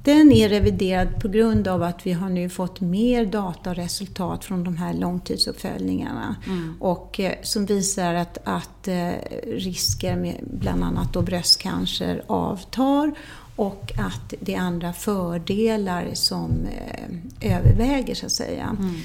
Den 0.03 0.31
är 0.31 0.49
reviderad 0.49 1.21
på 1.21 1.27
grund 1.27 1.67
av 1.67 1.83
att 1.83 2.07
vi 2.07 2.11
har 2.11 2.29
nu 2.29 2.49
fått 2.49 2.81
mer 2.81 3.25
data 3.25 3.69
och 3.69 3.75
resultat 3.75 4.45
från 4.45 4.63
de 4.63 4.77
här 4.77 4.93
långtidsuppföljningarna. 4.93 6.35
Mm. 6.47 6.75
Och, 6.79 7.19
eh, 7.19 7.33
som 7.43 7.65
visar 7.65 8.13
att, 8.13 8.38
att 8.43 8.88
eh, 8.88 9.11
risker 9.47 10.15
med 10.15 10.35
bland 10.41 10.83
annat 10.83 11.13
då 11.13 11.21
bröstcancer 11.21 12.23
avtar 12.27 13.13
och 13.55 13.91
att 13.97 14.33
det 14.39 14.53
är 14.53 14.59
andra 14.59 14.93
fördelar 14.93 16.09
som 16.13 16.51
eh, 16.65 17.55
överväger 17.55 18.15
så 18.15 18.25
att 18.25 18.31
säga. 18.31 18.77
Mm. 18.79 18.95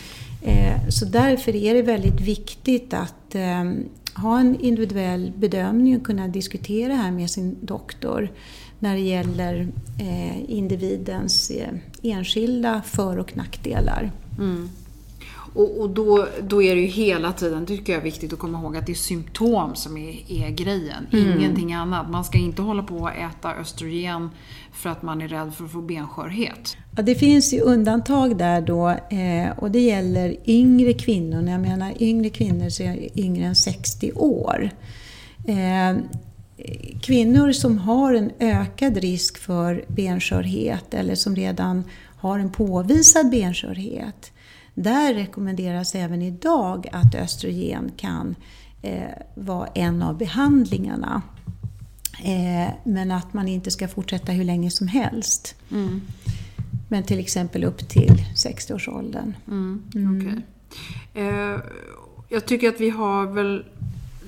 Eh, 0.42 0.88
så 0.88 1.04
därför 1.04 1.56
är 1.56 1.74
det 1.74 1.82
väldigt 1.82 2.20
viktigt 2.20 2.94
att 2.94 3.34
eh, 3.34 3.64
ha 4.14 4.40
en 4.40 4.60
individuell 4.60 5.32
bedömning 5.36 5.96
och 5.96 6.06
kunna 6.06 6.28
diskutera 6.28 6.88
det 6.88 6.94
här 6.94 7.10
med 7.10 7.30
sin 7.30 7.56
doktor 7.60 8.32
när 8.78 8.94
det 8.94 9.00
gäller 9.00 9.68
eh, 9.98 10.50
individens 10.50 11.50
eh, 11.50 11.68
enskilda 12.02 12.82
för 12.86 13.16
och 13.16 13.36
nackdelar. 13.36 14.10
Mm. 14.38 14.70
Och, 15.54 15.80
och, 15.80 15.90
då, 15.90 16.26
då 16.42 16.62
är 16.62 16.74
det 16.74 16.80
ju 16.80 16.86
hela 16.86 17.32
tiden, 17.32 17.66
tycker 17.66 17.92
jag 17.92 18.00
viktigt 18.00 18.32
att 18.32 18.38
komma 18.38 18.58
ihåg, 18.58 18.76
att 18.76 18.86
det 18.86 18.92
är 18.92 18.94
symptom 18.94 19.74
som 19.74 19.96
är, 19.96 20.32
är 20.32 20.50
grejen. 20.50 21.06
Mm. 21.12 21.38
Ingenting 21.38 21.72
annat. 21.72 22.10
Man 22.10 22.24
ska 22.24 22.38
inte 22.38 22.62
hålla 22.62 22.82
på 22.82 23.06
att 23.06 23.16
äta 23.16 23.54
östrogen 23.54 24.30
för 24.72 24.90
att 24.90 25.02
man 25.02 25.22
är 25.22 25.28
rädd 25.28 25.54
för 25.54 25.64
att 25.64 25.72
få 25.72 25.80
benskörhet. 25.80 26.76
Ja, 26.96 27.02
det 27.02 27.14
finns 27.14 27.54
ju 27.54 27.60
undantag 27.60 28.36
där 28.36 28.60
då 28.60 28.88
eh, 28.90 29.58
och 29.58 29.70
det 29.70 29.80
gäller 29.80 30.36
yngre 30.46 30.92
kvinnor. 30.92 31.42
När 31.42 31.52
jag 31.52 31.60
menar 31.60 32.02
yngre 32.02 32.30
kvinnor 32.30 32.68
så 32.68 32.82
är 32.82 32.86
jag 32.86 33.08
yngre 33.16 33.44
än 33.44 33.54
60 33.54 34.12
år. 34.12 34.70
Eh, 35.46 35.96
kvinnor 37.02 37.52
som 37.52 37.78
har 37.78 38.14
en 38.14 38.30
ökad 38.38 38.96
risk 38.96 39.38
för 39.38 39.84
benskörhet 39.88 40.94
eller 40.94 41.14
som 41.14 41.36
redan 41.36 41.84
har 42.16 42.38
en 42.38 42.50
påvisad 42.50 43.30
benskörhet 43.30 44.32
där 44.82 45.14
rekommenderas 45.14 45.94
även 45.94 46.22
idag 46.22 46.88
att 46.92 47.14
östrogen 47.14 47.90
kan 47.96 48.34
eh, 48.82 49.02
vara 49.34 49.66
en 49.66 50.02
av 50.02 50.18
behandlingarna. 50.18 51.22
Eh, 52.24 52.74
men 52.84 53.10
att 53.10 53.32
man 53.34 53.48
inte 53.48 53.70
ska 53.70 53.88
fortsätta 53.88 54.32
hur 54.32 54.44
länge 54.44 54.70
som 54.70 54.88
helst. 54.88 55.54
Mm. 55.70 56.00
Men 56.88 57.02
till 57.02 57.18
exempel 57.18 57.64
upp 57.64 57.88
till 57.88 58.24
60-årsåldern. 58.36 59.36
Mm. 59.48 59.82
Mm. 59.94 60.16
Okay. 60.16 60.42
Eh, 61.24 61.60
jag 62.28 62.46
tycker 62.46 62.68
att 62.68 62.80
vi 62.80 62.90
har 62.90 63.26
väl 63.26 63.64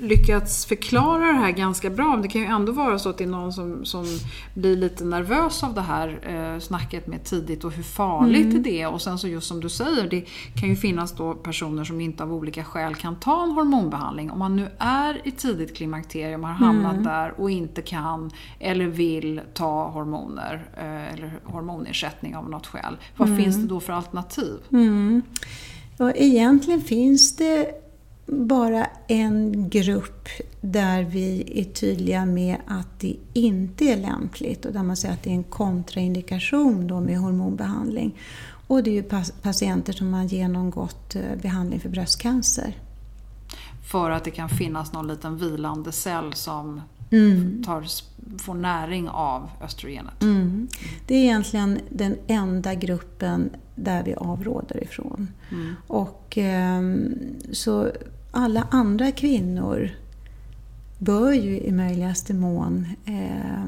lyckats 0.01 0.67
förklara 0.67 1.27
det 1.27 1.39
här 1.39 1.51
ganska 1.51 1.91
bra. 1.91 2.11
Men 2.11 2.23
det 2.23 2.29
kan 2.29 2.41
ju 2.41 2.47
ändå 2.47 2.73
vara 2.73 2.99
så 2.99 3.09
att 3.09 3.19
det 3.19 3.25
är 3.25 3.29
någon 3.29 3.53
som, 3.53 3.85
som 3.85 4.05
blir 4.55 4.77
lite 4.77 5.05
nervös 5.05 5.63
av 5.63 5.75
det 5.75 5.81
här 5.81 6.19
eh, 6.23 6.61
snacket 6.61 7.07
med 7.07 7.25
tidigt 7.25 7.65
och 7.65 7.73
hur 7.73 7.83
farligt 7.83 8.51
mm. 8.51 8.63
det 8.63 8.83
är. 8.83 8.93
Och 8.93 9.03
sen 9.03 9.19
så 9.19 9.29
just 9.29 9.47
som 9.47 9.61
du 9.61 9.69
säger, 9.69 10.09
det 10.09 10.25
kan 10.55 10.69
ju 10.69 10.77
finnas 10.77 11.13
då 11.13 11.35
personer 11.35 11.85
som 11.85 12.01
inte 12.01 12.23
av 12.23 12.33
olika 12.33 12.65
skäl 12.65 12.95
kan 12.95 13.17
ta 13.17 13.45
en 13.45 13.51
hormonbehandling. 13.51 14.31
Om 14.31 14.39
man 14.39 14.57
nu 14.57 14.69
är 14.79 15.21
i 15.25 15.31
tidigt 15.31 15.77
klimakterium, 15.77 16.45
har 16.45 16.53
hamnat 16.53 16.93
mm. 16.93 17.05
där 17.05 17.41
och 17.41 17.51
inte 17.51 17.83
kan 17.83 18.31
eller 18.59 18.87
vill 18.87 19.41
ta 19.55 19.89
hormoner 19.89 20.67
eh, 20.77 21.15
eller 21.15 21.41
hormonersättning 21.45 22.37
av 22.37 22.51
något 22.51 22.67
skäl. 22.67 22.97
Vad 23.17 23.29
mm. 23.29 23.43
finns 23.43 23.57
det 23.57 23.67
då 23.67 23.81
för 23.81 23.93
alternativ? 23.93 24.59
Mm. 24.73 25.23
Ja, 25.97 26.13
egentligen 26.13 26.81
finns 26.81 27.37
det 27.37 27.82
bara 28.27 28.87
en 29.09 29.69
grupp 29.69 30.29
där 30.61 31.03
vi 31.03 31.53
är 31.61 31.65
tydliga 31.65 32.27
med 32.27 32.57
att 32.67 33.01
det 33.01 33.17
inte 33.33 33.85
är 33.85 33.97
lämpligt 33.97 34.65
och 34.65 34.73
där 34.73 34.83
man 34.83 34.97
säger 34.97 35.15
att 35.15 35.23
det 35.23 35.31
är 35.31 35.35
en 35.35 35.45
kontraindikation 35.45 36.87
då 36.87 37.01
med 37.01 37.19
hormonbehandling. 37.19 38.19
Och 38.67 38.83
det 38.83 38.91
är 38.91 38.95
ju 38.95 39.23
patienter 39.43 39.93
som 39.93 40.15
har 40.15 40.25
genomgått 40.25 41.15
eh, 41.15 41.23
behandling 41.43 41.81
för 41.81 41.89
bröstcancer. 41.89 42.77
För 43.91 44.11
att 44.11 44.25
det 44.25 44.31
kan 44.31 44.49
finnas 44.49 44.93
någon 44.93 45.09
liten 45.09 45.39
vilande 45.39 45.93
cell 45.93 46.33
som 46.33 46.81
mm. 47.11 47.63
tar, 47.67 47.85
får 48.39 48.55
näring 48.55 49.09
av 49.09 49.51
östrogenet? 49.63 50.23
Mm. 50.23 50.69
Det 51.07 51.15
är 51.15 51.23
egentligen 51.23 51.81
den 51.91 52.17
enda 52.27 52.75
gruppen 52.75 53.51
där 53.75 54.03
vi 54.03 54.15
avråder 54.15 54.83
ifrån. 54.85 55.29
Mm. 55.51 55.75
Och, 55.87 56.39
eh, 56.39 56.83
så 57.53 57.91
alla 58.31 58.67
andra 58.71 59.13
kvinnor 59.13 59.91
bör 60.99 61.33
ju 61.33 61.61
i 61.61 61.73
möjligaste 61.73 62.35
mån 62.35 62.87
eh, 63.05 63.67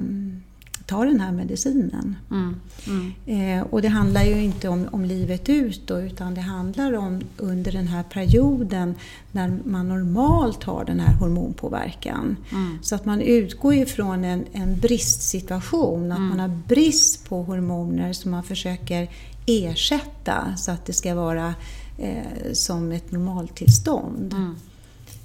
ta 0.86 1.04
den 1.04 1.20
här 1.20 1.32
medicinen. 1.32 2.16
Mm, 2.30 2.60
mm. 2.86 3.12
Eh, 3.26 3.66
och 3.66 3.82
det 3.82 3.88
handlar 3.88 4.22
ju 4.22 4.42
inte 4.42 4.68
om, 4.68 4.88
om 4.92 5.04
livet 5.04 5.48
ut 5.48 5.86
då, 5.86 6.00
utan 6.00 6.34
det 6.34 6.40
handlar 6.40 6.92
om 6.92 7.20
under 7.36 7.72
den 7.72 7.88
här 7.88 8.02
perioden 8.02 8.94
när 9.32 9.58
man 9.64 9.88
normalt 9.88 10.64
har 10.64 10.84
den 10.84 11.00
här 11.00 11.14
hormonpåverkan. 11.14 12.36
Mm. 12.52 12.78
Så 12.82 12.94
att 12.94 13.04
man 13.04 13.20
utgår 13.20 13.74
ifrån 13.74 14.24
en, 14.24 14.44
en 14.52 14.80
bristsituation, 14.80 16.12
att 16.12 16.18
mm. 16.18 16.28
man 16.28 16.40
har 16.40 16.60
brist 16.68 17.28
på 17.28 17.42
hormoner 17.42 18.12
som 18.12 18.30
man 18.30 18.42
försöker 18.42 19.08
ersätta 19.46 20.57
så 20.57 20.70
att 20.70 20.87
det 20.87 20.92
ska 20.92 21.14
vara 21.14 21.54
eh, 21.98 22.52
som 22.52 22.92
ett 22.92 23.12
normaltillstånd. 23.12 24.33
Mm. 24.33 24.57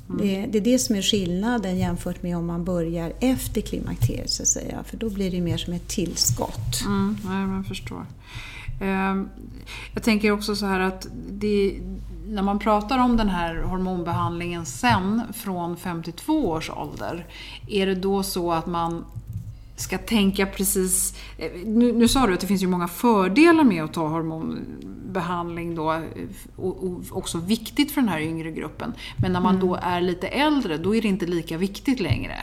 Mm. 0.10 0.22
Det, 0.22 0.46
det, 0.52 0.58
är 0.58 0.74
det 0.74 0.80
som 0.80 0.96
är 0.96 1.02
skillnaden 1.02 1.78
jämfört 1.78 2.24
med 2.24 2.38
om 2.38 2.46
man 2.46 2.64
börjar 2.64 3.14
efter 3.20 3.62
klimakteriet 3.62 4.30
så 4.30 4.44
att 4.44 4.48
säga. 4.48 4.84
För 4.84 4.98
då 4.98 5.10
blir 5.10 5.32
det 5.32 5.42
mer 5.42 5.58
som 5.58 5.74
ett 5.74 5.88
tillskott. 5.88 6.82
Mm, 6.86 7.18
ja, 7.24 7.56
jag 7.56 7.66
förstår. 7.66 8.06
Eh, 8.82 9.24
jag 9.94 10.04
tänker 10.04 10.32
också 10.32 10.56
så 10.56 10.66
här 10.66 10.80
att 10.80 11.08
det, 11.30 11.80
när 12.28 12.42
man 12.42 12.60
pratar 12.60 13.00
om 13.00 13.18
den 13.18 13.30
här 13.30 13.56
hormonbehandlingen 13.56 14.66
sen 14.66 15.22
från 15.34 15.78
52 15.78 16.50
års 16.50 16.70
ålder. 16.70 17.26
Är 17.68 17.86
det 17.86 17.96
då 17.96 18.24
så 18.24 18.52
att 18.52 18.68
man 18.68 19.06
ska 19.82 19.98
tänka 19.98 20.46
precis... 20.46 21.18
Eh, 21.38 21.52
nu, 21.66 21.94
nu, 21.94 22.08
sa 22.08 22.28
du 22.28 22.34
att 22.34 22.40
det 22.40 22.48
finns 22.48 22.64
ju 22.64 22.68
många 22.68 22.88
fördelar 22.88 23.64
med 23.64 23.84
att 23.84 23.94
ta 23.94 24.08
hormonbehandling 24.08 25.76
då, 25.76 25.94
eh, 25.94 26.02
och, 26.56 26.84
och 26.84 27.04
också 27.12 27.38
viktigt 27.38 27.92
för 27.92 28.02
den 28.02 28.10
här 28.10 28.20
yngre 28.20 28.52
gruppen. 28.52 28.94
Men 29.18 29.34
när 29.34 29.42
man 29.42 29.56
mm. 29.56 29.68
då 29.68 29.76
är 29.76 30.02
lite 30.02 30.28
äldre, 30.28 30.78
då 30.78 30.96
är 30.96 31.02
det 31.02 31.08
inte 31.08 31.26
lika 31.26 31.58
viktigt 31.58 32.00
längre. 32.00 32.36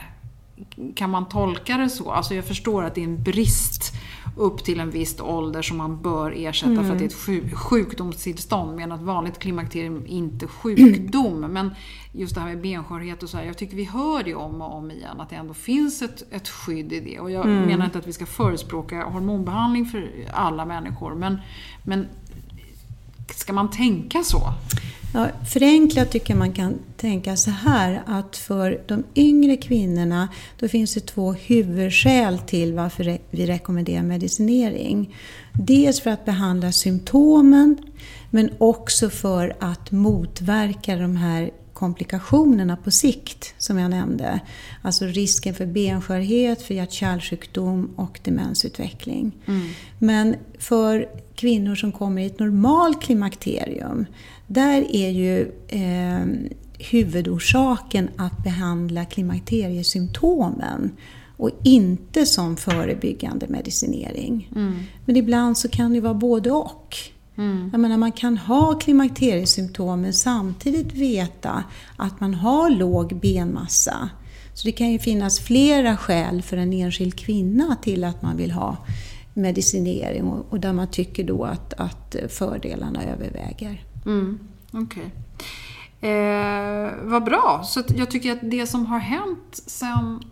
Kan 0.94 1.10
man 1.10 1.28
tolka 1.28 1.76
det 1.76 1.88
så? 1.88 2.10
Alltså 2.10 2.34
jag 2.34 2.44
förstår 2.44 2.84
att 2.84 2.94
det 2.94 3.00
är 3.00 3.04
en 3.04 3.22
brist 3.22 3.94
upp 4.36 4.64
till 4.64 4.80
en 4.80 4.90
viss 4.90 5.20
ålder 5.20 5.62
som 5.62 5.76
man 5.76 6.02
bör 6.02 6.34
ersätta 6.36 6.72
mm. 6.72 6.84
för 6.84 6.92
att 6.92 6.98
det 6.98 7.04
är 7.04 7.08
ett 7.08 7.14
sjuk 7.14 7.54
sjukdomstillstånd. 7.54 8.76
Medan 8.76 8.98
ett 8.98 9.04
vanligt 9.04 9.38
klimakterium 9.38 10.06
inte 10.06 10.46
sjukdom. 10.46 11.40
Men 11.52 11.74
just 12.12 12.34
det 12.34 12.40
här 12.40 12.48
med 12.48 12.60
benskörhet 12.60 13.22
och 13.22 13.28
så 13.28 13.36
här, 13.36 13.44
jag 13.44 13.58
tycker 13.58 13.76
vi 13.76 13.84
hör 13.84 14.22
det 14.22 14.34
om 14.34 14.62
och 14.62 14.74
om 14.74 14.90
igen, 14.90 15.20
att 15.20 15.30
det 15.30 15.36
ändå 15.36 15.54
finns 15.54 16.02
ett, 16.02 16.24
ett 16.30 16.48
skydd 16.48 16.92
i 16.92 17.00
det. 17.00 17.20
Och 17.20 17.30
jag 17.30 17.46
mm. 17.46 17.62
menar 17.62 17.84
inte 17.84 17.98
att 17.98 18.06
vi 18.06 18.12
ska 18.12 18.26
förespråka 18.26 19.04
hormonbehandling 19.04 19.86
för 19.86 20.10
alla 20.32 20.64
människor, 20.64 21.14
men, 21.14 21.38
men 21.82 22.08
ska 23.34 23.52
man 23.52 23.70
tänka 23.70 24.22
så? 24.22 24.52
Ja, 25.14 25.28
förenklat 25.52 26.10
tycker 26.10 26.30
jag 26.30 26.38
man 26.38 26.52
kan 26.52 26.78
tänka 26.96 27.36
så 27.36 27.50
här 27.50 28.02
att 28.06 28.36
för 28.36 28.80
de 28.86 29.04
yngre 29.14 29.56
kvinnorna 29.56 30.28
då 30.58 30.68
finns 30.68 30.94
det 30.94 31.00
två 31.00 31.32
huvudskäl 31.32 32.38
till 32.38 32.74
varför 32.74 33.18
vi 33.30 33.46
rekommenderar 33.46 34.02
medicinering. 34.02 35.16
Dels 35.52 36.00
för 36.00 36.10
att 36.10 36.24
behandla 36.24 36.72
symptomen 36.72 37.76
men 38.30 38.50
också 38.58 39.10
för 39.10 39.56
att 39.60 39.90
motverka 39.92 40.96
de 40.96 41.16
här 41.16 41.50
komplikationerna 41.76 42.76
på 42.76 42.90
sikt 42.90 43.54
som 43.58 43.78
jag 43.78 43.90
nämnde. 43.90 44.40
Alltså 44.82 45.04
risken 45.04 45.54
för 45.54 45.66
benskörhet, 45.66 46.62
för 46.62 46.74
hjärt-kärlsjukdom 46.74 47.90
och 47.96 48.20
demensutveckling. 48.22 49.32
Mm. 49.46 49.68
Men 49.98 50.36
för 50.58 51.08
kvinnor 51.34 51.74
som 51.74 51.92
kommer 51.92 52.22
i 52.22 52.26
ett 52.26 52.38
normalt 52.38 53.02
klimakterium, 53.02 54.06
där 54.46 54.96
är 54.96 55.10
ju 55.10 55.52
eh, 55.68 56.26
huvudorsaken 56.78 58.08
att 58.16 58.44
behandla 58.44 59.04
klimakteriesymptomen 59.04 60.90
och 61.36 61.50
inte 61.62 62.26
som 62.26 62.56
förebyggande 62.56 63.46
medicinering. 63.48 64.50
Mm. 64.56 64.78
Men 65.04 65.16
ibland 65.16 65.58
så 65.58 65.68
kan 65.68 65.92
det 65.92 66.00
vara 66.00 66.14
både 66.14 66.50
och. 66.50 66.96
Mm. 67.36 67.68
Jag 67.72 67.80
menar, 67.80 67.96
man 67.96 68.12
kan 68.12 68.38
ha 68.38 68.74
klimakteriesymptom 68.74 70.00
men 70.00 70.12
samtidigt 70.12 70.92
veta 70.92 71.64
att 71.96 72.20
man 72.20 72.34
har 72.34 72.70
låg 72.70 73.20
benmassa. 73.20 74.08
Så 74.54 74.66
det 74.66 74.72
kan 74.72 74.92
ju 74.92 74.98
finnas 74.98 75.40
flera 75.40 75.96
skäl 75.96 76.42
för 76.42 76.56
en 76.56 76.72
enskild 76.72 77.18
kvinna 77.18 77.76
till 77.82 78.04
att 78.04 78.22
man 78.22 78.36
vill 78.36 78.50
ha 78.50 78.76
medicinering 79.34 80.24
och, 80.24 80.46
och 80.50 80.60
där 80.60 80.72
man 80.72 80.90
tycker 80.90 81.24
då 81.24 81.44
att, 81.44 81.74
att 81.76 82.16
fördelarna 82.28 83.04
överväger. 83.04 83.84
Mm. 84.06 84.38
Okej. 84.72 84.82
Okay. 84.82 86.10
Eh, 86.10 86.92
vad 87.02 87.24
bra. 87.24 87.62
Så 87.64 87.82
jag 87.96 88.10
tycker 88.10 88.32
att 88.32 88.50
det 88.50 88.66
som 88.66 88.86
har 88.86 88.98
hänt 88.98 89.62
sen 89.66 90.24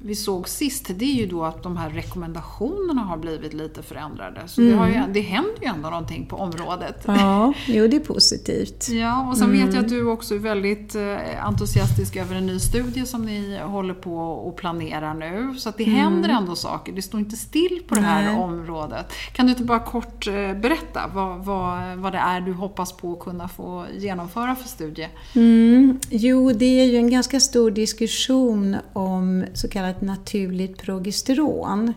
vi 0.00 0.14
såg 0.14 0.48
sist, 0.48 0.90
det 0.94 1.04
är 1.04 1.14
ju 1.14 1.26
då 1.26 1.44
att 1.44 1.62
de 1.62 1.76
här 1.76 1.90
rekommendationerna 1.90 3.02
har 3.02 3.16
blivit 3.16 3.54
lite 3.54 3.82
förändrade. 3.82 4.40
Så 4.46 4.60
mm. 4.60 4.72
det, 4.72 4.78
har 4.78 4.88
ju, 4.88 5.12
det 5.12 5.20
händer 5.20 5.62
ju 5.62 5.66
ändå 5.66 5.90
någonting 5.90 6.26
på 6.26 6.36
området. 6.36 7.04
Ja, 7.06 7.52
jo 7.66 7.86
det 7.86 7.96
är 7.96 8.00
positivt. 8.00 8.88
Ja, 8.88 9.28
och 9.30 9.36
sen 9.36 9.50
mm. 9.50 9.66
vet 9.66 9.74
jag 9.74 9.84
att 9.84 9.90
du 9.90 10.06
också 10.06 10.34
är 10.34 10.38
väldigt 10.38 10.94
eh, 10.94 11.46
entusiastisk 11.46 12.16
över 12.16 12.36
en 12.36 12.46
ny 12.46 12.58
studie 12.58 13.06
som 13.06 13.26
ni 13.26 13.58
håller 13.58 13.94
på 13.94 14.16
och 14.18 14.56
planerar 14.56 15.14
nu. 15.14 15.54
Så 15.58 15.68
att 15.68 15.76
det 15.76 15.84
mm. 15.84 15.96
händer 15.96 16.28
ändå 16.28 16.56
saker, 16.56 16.92
det 16.92 17.02
står 17.02 17.20
inte 17.20 17.36
still 17.36 17.82
på 17.88 17.94
det 17.94 18.00
här 18.00 18.24
Nej. 18.24 18.36
området. 18.36 19.12
Kan 19.32 19.46
du 19.46 19.52
inte 19.52 19.64
bara 19.64 19.80
kort 19.80 20.26
eh, 20.26 20.32
berätta 20.54 21.10
vad, 21.14 21.44
vad, 21.44 21.96
vad 21.96 22.12
det 22.12 22.18
är 22.18 22.40
du 22.40 22.52
hoppas 22.52 22.92
på 22.92 23.12
att 23.12 23.20
kunna 23.20 23.48
få 23.48 23.84
genomföra 23.96 24.56
för 24.56 24.68
studie? 24.68 25.08
Mm. 25.34 25.98
Jo, 26.10 26.52
det 26.52 26.80
är 26.80 26.84
ju 26.84 26.96
en 26.96 27.10
ganska 27.10 27.40
stor 27.40 27.70
diskussion 27.70 28.76
om 28.92 29.44
så 29.54 29.68
kallade 29.68 29.87
kallat 29.88 30.00
naturligt 30.00 30.78
progesteron. 30.78 31.94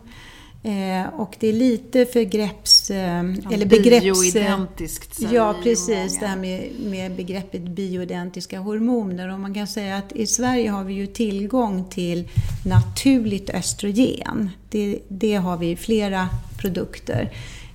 Eh, 0.64 1.14
och 1.20 1.36
det 1.40 1.48
är 1.48 1.54
lite 1.54 2.06
förgrepps... 2.06 2.92
Eh, 2.92 2.98
ja, 2.98 3.52
eller 3.52 3.66
begrepps... 3.66 4.22
Bioidentiskt 4.22 5.16
säger 5.16 5.36
Ja, 5.36 5.56
precis. 5.64 6.20
Det 6.20 6.28
här 6.28 6.38
med, 6.38 6.72
med 6.80 7.16
begreppet 7.16 7.62
bioidentiska 7.62 8.60
hormoner. 8.60 9.34
Och 9.34 9.40
man 9.40 9.54
kan 9.54 9.68
säga 9.68 9.98
att 9.98 10.12
i 10.12 10.28
Sverige 10.28 10.70
har 10.70 10.84
vi 10.84 10.94
ju 10.94 11.08
tillgång 11.08 11.86
till 11.90 12.30
naturligt 12.66 13.50
östrogen. 13.50 14.50
Det, 14.70 15.00
det 15.08 15.36
har 15.36 15.58
vi 15.58 15.72
i 15.72 15.76
flera 15.76 16.30
produkter. 16.58 17.32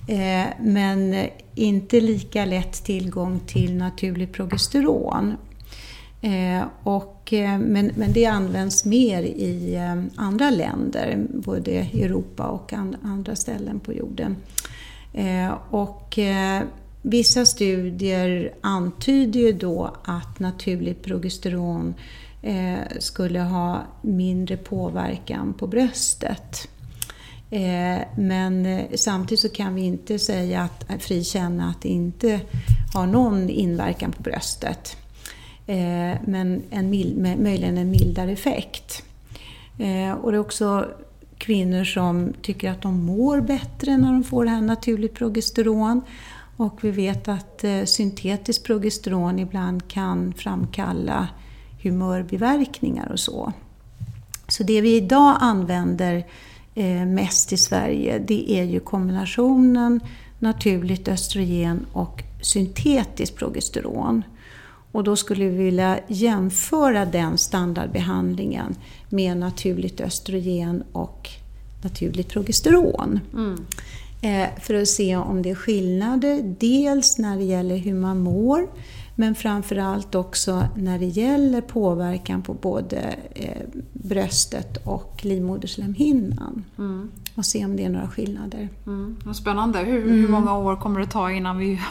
Eh, 0.07 0.47
men 0.61 1.27
inte 1.55 2.01
lika 2.01 2.45
lätt 2.45 2.83
tillgång 2.83 3.39
till 3.47 3.75
naturligt 3.75 4.33
progesteron. 4.33 5.37
Eh, 6.21 6.63
och, 6.83 7.33
eh, 7.33 7.59
men, 7.59 7.91
men 7.95 8.13
det 8.13 8.25
används 8.25 8.85
mer 8.85 9.23
i 9.23 9.75
eh, 9.75 10.03
andra 10.15 10.49
länder, 10.49 11.25
både 11.29 11.71
i 11.71 12.03
Europa 12.03 12.47
och 12.47 12.73
andra 13.03 13.35
ställen 13.35 13.79
på 13.79 13.93
jorden. 13.93 14.35
Eh, 15.13 15.53
och 15.69 16.19
eh, 16.19 16.63
vissa 17.01 17.45
studier 17.45 18.53
antyder 18.61 19.39
ju 19.39 19.51
då 19.51 19.93
att 20.03 20.39
naturligt 20.39 21.03
progesteron 21.03 21.93
eh, 22.41 22.77
skulle 22.99 23.39
ha 23.39 23.81
mindre 24.01 24.57
påverkan 24.57 25.53
på 25.53 25.67
bröstet. 25.67 26.67
Men 28.15 28.81
samtidigt 28.95 29.39
så 29.39 29.49
kan 29.49 29.75
vi 29.75 29.81
inte 29.81 30.19
säga 30.19 30.61
att, 30.61 31.03
frikänna 31.03 31.69
att 31.69 31.81
det 31.81 31.89
inte 31.89 32.39
har 32.93 33.07
någon 33.07 33.49
inverkan 33.49 34.11
på 34.11 34.21
bröstet. 34.21 34.97
Eh, 35.67 36.17
men 36.25 36.63
en 36.69 36.89
mild, 36.89 37.17
möjligen 37.17 37.77
en 37.77 37.89
mildare 37.89 38.31
effekt. 38.31 39.03
Eh, 39.77 40.11
och 40.11 40.31
det 40.31 40.37
är 40.37 40.39
också 40.39 40.85
kvinnor 41.37 41.83
som 41.83 42.33
tycker 42.41 42.71
att 42.71 42.81
de 42.81 43.05
mår 43.05 43.41
bättre 43.41 43.97
när 43.97 44.11
de 44.11 44.23
får 44.23 44.45
det 44.45 44.51
här 44.51 44.61
naturligt 44.61 45.13
progesteron. 45.13 46.01
Och 46.57 46.83
vi 46.83 46.91
vet 46.91 47.27
att 47.27 47.63
eh, 47.63 47.83
syntetiskt 47.83 48.63
progesteron 48.63 49.39
ibland 49.39 49.87
kan 49.87 50.33
framkalla 50.33 51.27
humörbiverkningar 51.83 53.11
och 53.11 53.19
så. 53.19 53.53
Så 54.47 54.63
det 54.63 54.81
vi 54.81 54.95
idag 54.95 55.37
använder 55.39 56.25
mest 57.05 57.53
i 57.53 57.57
Sverige 57.57 58.19
det 58.27 58.51
är 58.51 58.63
ju 58.63 58.79
kombinationen 58.79 59.99
naturligt 60.39 61.07
östrogen 61.07 61.85
och 61.93 62.23
syntetiskt 62.41 63.35
progesteron. 63.35 64.23
Och 64.97 65.03
då 65.03 65.15
skulle 65.15 65.45
vi 65.45 65.57
vilja 65.57 65.99
jämföra 66.07 67.05
den 67.05 67.37
standardbehandlingen 67.37 68.75
med 69.09 69.37
naturligt 69.37 70.01
östrogen 70.01 70.83
och 70.91 71.29
naturligt 71.83 72.29
progesteron. 72.29 73.19
Mm. 73.33 73.65
Eh, 74.21 74.49
för 74.61 74.73
att 74.73 74.87
se 74.87 75.15
om 75.15 75.41
det 75.41 75.49
är 75.49 75.55
skillnader, 75.55 76.55
dels 76.59 77.17
när 77.17 77.37
det 77.37 77.43
gäller 77.43 77.77
hur 77.77 77.93
man 77.93 78.19
mår, 78.19 78.67
men 79.19 79.35
framförallt 79.35 80.15
också 80.15 80.67
när 80.75 80.99
det 80.99 81.05
gäller 81.05 81.61
påverkan 81.61 82.41
på 82.41 82.53
både 82.53 83.15
eh, 83.35 83.61
bröstet 83.93 84.77
och 84.85 85.19
livmoderslemhinnan. 85.21 86.65
Mm. 86.77 87.11
Och 87.35 87.45
se 87.45 87.65
om 87.65 87.75
det 87.75 87.85
är 87.85 87.89
några 87.89 88.07
skillnader. 88.07 88.69
Mm. 88.85 89.33
Spännande. 89.33 89.79
Hur, 89.79 90.03
mm. 90.03 90.21
hur, 90.21 90.27
många 90.27 90.57
år 90.57 90.75
kommer 90.75 90.99
det 90.99 91.05
ta 91.05 91.31
innan 91.31 91.57
vi... 91.57 91.81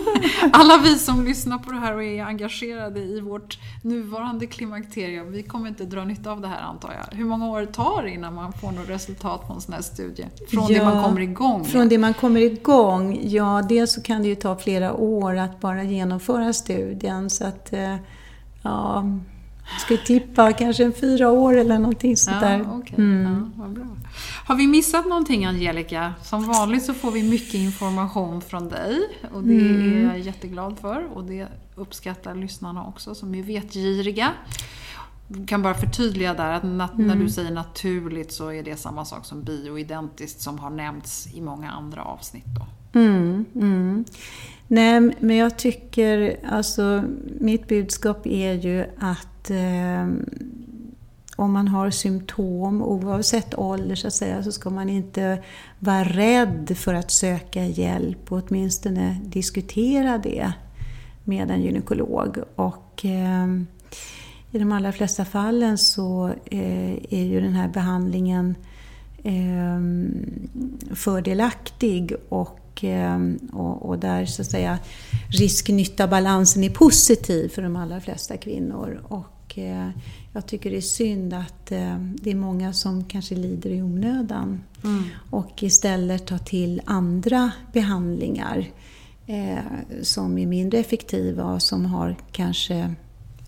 Alla 0.52 0.78
vi 0.82 0.98
som 0.98 1.24
lyssnar 1.24 1.58
på 1.58 1.72
det 1.72 1.78
här 1.78 1.94
och 1.94 2.02
är 2.02 2.24
engagerade 2.24 3.00
i 3.00 3.20
vårt 3.20 3.58
nuvarande 3.82 4.46
klimakterium, 4.46 5.32
vi 5.32 5.42
kommer 5.42 5.68
inte 5.68 5.84
dra 5.84 6.04
nytta 6.04 6.30
av 6.30 6.40
det 6.40 6.48
här 6.48 6.62
antar 6.62 6.92
jag. 6.92 7.16
Hur 7.16 7.24
många 7.24 7.50
år 7.50 7.66
tar 7.66 8.02
det 8.02 8.10
innan 8.10 8.34
man 8.34 8.52
får 8.52 8.72
något 8.72 8.88
resultat 8.88 9.46
på 9.46 9.52
en 9.52 9.60
sån 9.60 9.74
här 9.74 9.82
studie? 9.82 10.26
Från 10.48 10.72
ja, 10.72 10.78
det 10.78 10.84
man 10.84 11.04
kommer 11.04 11.20
igång? 11.20 11.64
Från 11.64 11.88
det 11.88 11.98
man 11.98 12.14
kommer 12.14 12.40
igång? 12.40 13.20
Ja, 13.22 13.62
dels 13.68 13.92
så 13.92 14.02
kan 14.02 14.22
det 14.22 14.28
ju 14.28 14.34
ta 14.34 14.56
flera 14.56 14.92
år 14.92 15.36
att 15.36 15.60
bara 15.60 15.84
genomföra 15.84 16.52
studien. 16.52 16.69
Så 17.28 17.46
att, 17.46 17.72
eh, 17.72 17.96
ja, 18.62 19.04
jag 19.72 19.80
skulle 19.80 19.98
tippa 19.98 20.52
kanske 20.52 20.84
en 20.84 20.92
fyra 20.92 21.30
år 21.30 21.56
eller 21.56 21.78
någonting 21.78 22.16
sånt 22.16 22.36
ja, 22.40 22.48
där. 22.48 22.74
Okay. 22.74 22.98
Mm. 22.98 23.52
Ja, 23.58 23.68
bra. 23.68 23.86
Har 24.46 24.54
vi 24.54 24.66
missat 24.66 25.06
någonting 25.06 25.46
Angelica? 25.46 26.14
Som 26.22 26.46
vanligt 26.46 26.84
så 26.84 26.94
får 26.94 27.10
vi 27.10 27.22
mycket 27.30 27.54
information 27.54 28.40
från 28.40 28.68
dig 28.68 28.98
och 29.32 29.42
det 29.42 29.54
mm. 29.54 29.96
är 29.96 30.08
jag 30.08 30.18
jätteglad 30.18 30.78
för 30.78 31.08
och 31.14 31.24
det 31.24 31.48
uppskattar 31.74 32.34
lyssnarna 32.34 32.86
också 32.86 33.14
som 33.14 33.34
är 33.34 33.42
vetgiriga. 33.42 34.32
Jag 35.28 35.48
kan 35.48 35.62
bara 35.62 35.74
förtydliga 35.74 36.34
där 36.34 36.52
att 36.52 36.62
nat- 36.62 36.94
mm. 36.94 37.06
när 37.06 37.16
du 37.16 37.28
säger 37.28 37.50
naturligt 37.50 38.32
så 38.32 38.52
är 38.52 38.62
det 38.62 38.76
samma 38.76 39.04
sak 39.04 39.24
som 39.24 39.42
bioidentiskt 39.42 40.40
som 40.40 40.58
har 40.58 40.70
nämnts 40.70 41.34
i 41.34 41.40
många 41.40 41.70
andra 41.70 42.02
avsnitt. 42.02 42.44
Då. 42.58 42.66
Mm, 43.00 43.44
mm. 43.54 44.04
Nej, 44.72 45.00
men 45.00 45.36
jag 45.36 45.58
tycker, 45.58 46.36
alltså 46.48 47.04
mitt 47.40 47.68
budskap 47.68 48.26
är 48.26 48.52
ju 48.52 48.84
att 48.98 49.50
eh, 49.50 50.08
om 51.36 51.52
man 51.52 51.68
har 51.68 51.90
symptom, 51.90 52.82
oavsett 52.82 53.58
ålder 53.58 53.94
så 53.94 54.06
att 54.06 54.14
säga, 54.14 54.42
så 54.42 54.52
ska 54.52 54.70
man 54.70 54.88
inte 54.88 55.42
vara 55.78 56.04
rädd 56.04 56.72
för 56.76 56.94
att 56.94 57.10
söka 57.10 57.64
hjälp 57.64 58.32
och 58.32 58.42
åtminstone 58.48 59.20
diskutera 59.24 60.18
det 60.18 60.52
med 61.24 61.50
en 61.50 61.62
gynekolog. 61.62 62.38
Och 62.54 63.04
eh, 63.04 63.46
i 64.50 64.58
de 64.58 64.72
allra 64.72 64.92
flesta 64.92 65.24
fallen 65.24 65.78
så 65.78 66.30
eh, 66.44 66.94
är 67.10 67.24
ju 67.24 67.40
den 67.40 67.52
här 67.52 67.68
behandlingen 67.68 68.54
eh, 69.22 69.80
fördelaktig 70.94 72.14
och, 72.28 72.60
eh, 72.84 73.18
och, 73.52 73.88
och, 73.88 73.98
där 73.98 74.26
så 74.26 74.42
att 74.42 74.50
säga 74.50 74.78
risk-nytta-balansen 75.28 76.64
är 76.64 76.70
positiv 76.70 77.48
för 77.48 77.62
de 77.62 77.76
allra 77.76 78.00
flesta 78.00 78.36
kvinnor. 78.36 79.00
Och, 79.08 79.58
eh, 79.58 79.88
jag 80.32 80.46
tycker 80.46 80.70
det 80.70 80.76
är 80.76 80.80
synd 80.80 81.34
att 81.34 81.72
eh, 81.72 81.98
det 81.98 82.30
är 82.30 82.34
många 82.34 82.72
som 82.72 83.04
kanske 83.04 83.34
lider 83.34 83.70
i 83.70 83.82
onödan 83.82 84.62
mm. 84.84 85.02
och 85.30 85.62
istället 85.62 86.26
tar 86.26 86.38
till 86.38 86.82
andra 86.84 87.50
behandlingar 87.72 88.66
eh, 89.26 89.58
som 90.02 90.38
är 90.38 90.46
mindre 90.46 90.78
effektiva 90.78 91.44
och 91.44 91.62
som 91.62 91.84
har 91.84 92.16
kanske 92.32 92.94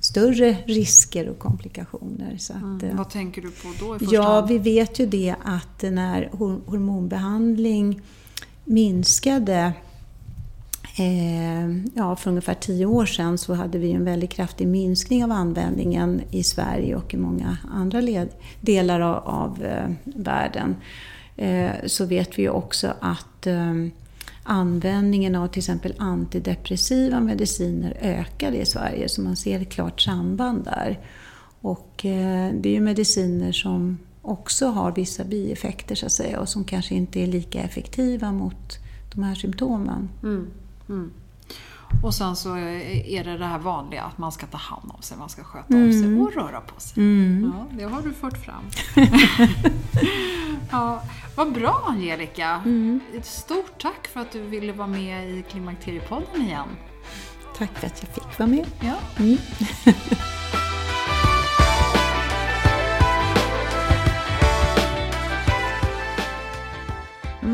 större 0.00 0.56
risker 0.66 1.28
och 1.28 1.38
komplikationer. 1.38 2.36
Så 2.38 2.52
att, 2.52 2.82
mm. 2.82 2.96
Vad 2.96 3.10
tänker 3.10 3.42
du 3.42 3.50
på 3.50 3.68
då 3.80 3.96
i 3.96 3.98
första 3.98 4.14
Ja, 4.14 4.22
hand? 4.22 4.48
vi 4.48 4.58
vet 4.58 4.98
ju 4.98 5.06
det 5.06 5.34
att 5.44 5.82
när 5.82 6.30
hormonbehandling 6.66 8.00
minskade 8.64 9.72
Eh, 10.96 11.70
ja, 11.94 12.16
för 12.16 12.30
ungefär 12.30 12.54
tio 12.54 12.86
år 12.86 13.06
sedan 13.06 13.38
så 13.38 13.54
hade 13.54 13.78
vi 13.78 13.92
en 13.92 14.04
väldigt 14.04 14.30
kraftig 14.30 14.68
minskning 14.68 15.24
av 15.24 15.32
användningen 15.32 16.22
i 16.30 16.42
Sverige 16.42 16.96
och 16.96 17.14
i 17.14 17.16
många 17.16 17.56
andra 17.72 18.00
led, 18.00 18.28
delar 18.60 19.00
av, 19.00 19.16
av 19.28 19.64
eh, 19.64 19.90
världen. 20.04 20.76
Eh, 21.36 21.70
så 21.86 22.04
vet 22.06 22.38
vi 22.38 22.48
också 22.48 22.94
att 23.00 23.46
eh, 23.46 23.74
användningen 24.42 25.34
av 25.34 25.48
till 25.48 25.60
exempel 25.60 25.94
antidepressiva 25.98 27.20
mediciner 27.20 27.96
ökade 28.00 28.56
i 28.56 28.66
Sverige, 28.66 29.08
så 29.08 29.22
man 29.22 29.36
ser 29.36 29.60
ett 29.60 29.70
klart 29.70 30.00
samband 30.00 30.64
där. 30.64 30.98
Och 31.60 32.04
eh, 32.04 32.52
det 32.54 32.68
är 32.68 32.72
ju 32.72 32.80
mediciner 32.80 33.52
som 33.52 33.98
också 34.22 34.66
har 34.66 34.92
vissa 34.92 35.24
bieffekter 35.24 35.94
så 35.94 36.06
att 36.06 36.12
säga 36.12 36.40
och 36.40 36.48
som 36.48 36.64
kanske 36.64 36.94
inte 36.94 37.20
är 37.20 37.26
lika 37.26 37.62
effektiva 37.62 38.32
mot 38.32 38.78
de 39.14 39.22
här 39.22 39.34
symptomen. 39.34 40.08
Mm. 40.22 40.50
Mm. 40.88 41.12
Och 42.02 42.14
sen 42.14 42.36
så 42.36 42.56
är 42.56 43.24
det 43.24 43.38
det 43.38 43.46
här 43.46 43.58
vanliga 43.58 44.02
att 44.02 44.18
man 44.18 44.32
ska 44.32 44.46
ta 44.46 44.56
hand 44.56 44.90
om 44.94 45.02
sig, 45.02 45.18
man 45.18 45.28
ska 45.28 45.44
sköta 45.44 45.74
mm. 45.74 45.86
om 45.86 45.92
sig 45.92 46.20
och 46.20 46.32
röra 46.34 46.60
på 46.60 46.80
sig. 46.80 47.02
Mm. 47.02 47.52
Ja, 47.54 47.76
det 47.76 47.84
har 47.84 48.02
du 48.02 48.12
fört 48.12 48.38
fram. 48.38 48.64
ja, 50.70 51.02
vad 51.36 51.52
bra 51.52 51.84
Angelica! 51.88 52.62
Mm. 52.64 53.00
Ett 53.14 53.26
stort 53.26 53.82
tack 53.82 54.08
för 54.08 54.20
att 54.20 54.32
du 54.32 54.42
ville 54.42 54.72
vara 54.72 54.88
med 54.88 55.30
i 55.30 55.42
Klimakteriepodden 55.42 56.42
igen. 56.42 56.68
Tack 57.58 57.78
för 57.78 57.86
att 57.86 58.02
jag 58.02 58.14
fick 58.14 58.38
vara 58.38 58.48
med. 58.48 58.66
Ja. 58.80 58.96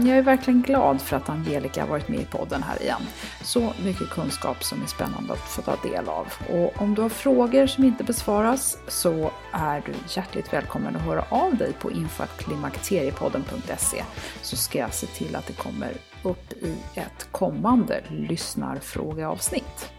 Jag 0.06 0.18
är 0.18 0.22
verkligen 0.22 0.62
glad 0.62 1.02
för 1.02 1.16
att 1.16 1.28
Angelica 1.28 1.80
har 1.80 1.88
varit 1.88 2.08
med 2.08 2.20
i 2.20 2.24
podden 2.24 2.62
här 2.62 2.82
igen. 2.82 3.00
Så 3.44 3.72
mycket 3.84 4.10
kunskap 4.10 4.64
som 4.64 4.82
är 4.82 4.86
spännande 4.86 5.32
att 5.32 5.38
få 5.38 5.62
ta 5.62 5.76
del 5.76 6.08
av. 6.08 6.26
Och 6.48 6.82
om 6.82 6.94
du 6.94 7.02
har 7.02 7.08
frågor 7.08 7.66
som 7.66 7.84
inte 7.84 8.04
besvaras 8.04 8.78
så 8.88 9.30
är 9.52 9.82
du 9.86 9.92
hjärtligt 10.08 10.52
välkommen 10.52 10.96
att 10.96 11.02
höra 11.02 11.24
av 11.28 11.56
dig 11.56 11.72
på 11.72 11.90
infoklimakteriepodden.se 11.90 14.04
så 14.42 14.56
ska 14.56 14.78
jag 14.78 14.94
se 14.94 15.06
till 15.06 15.36
att 15.36 15.46
det 15.46 15.52
kommer 15.52 15.92
upp 16.22 16.52
i 16.52 16.76
ett 16.94 17.28
kommande 17.32 18.00
lyssnarfrågeavsnitt. 18.08 19.92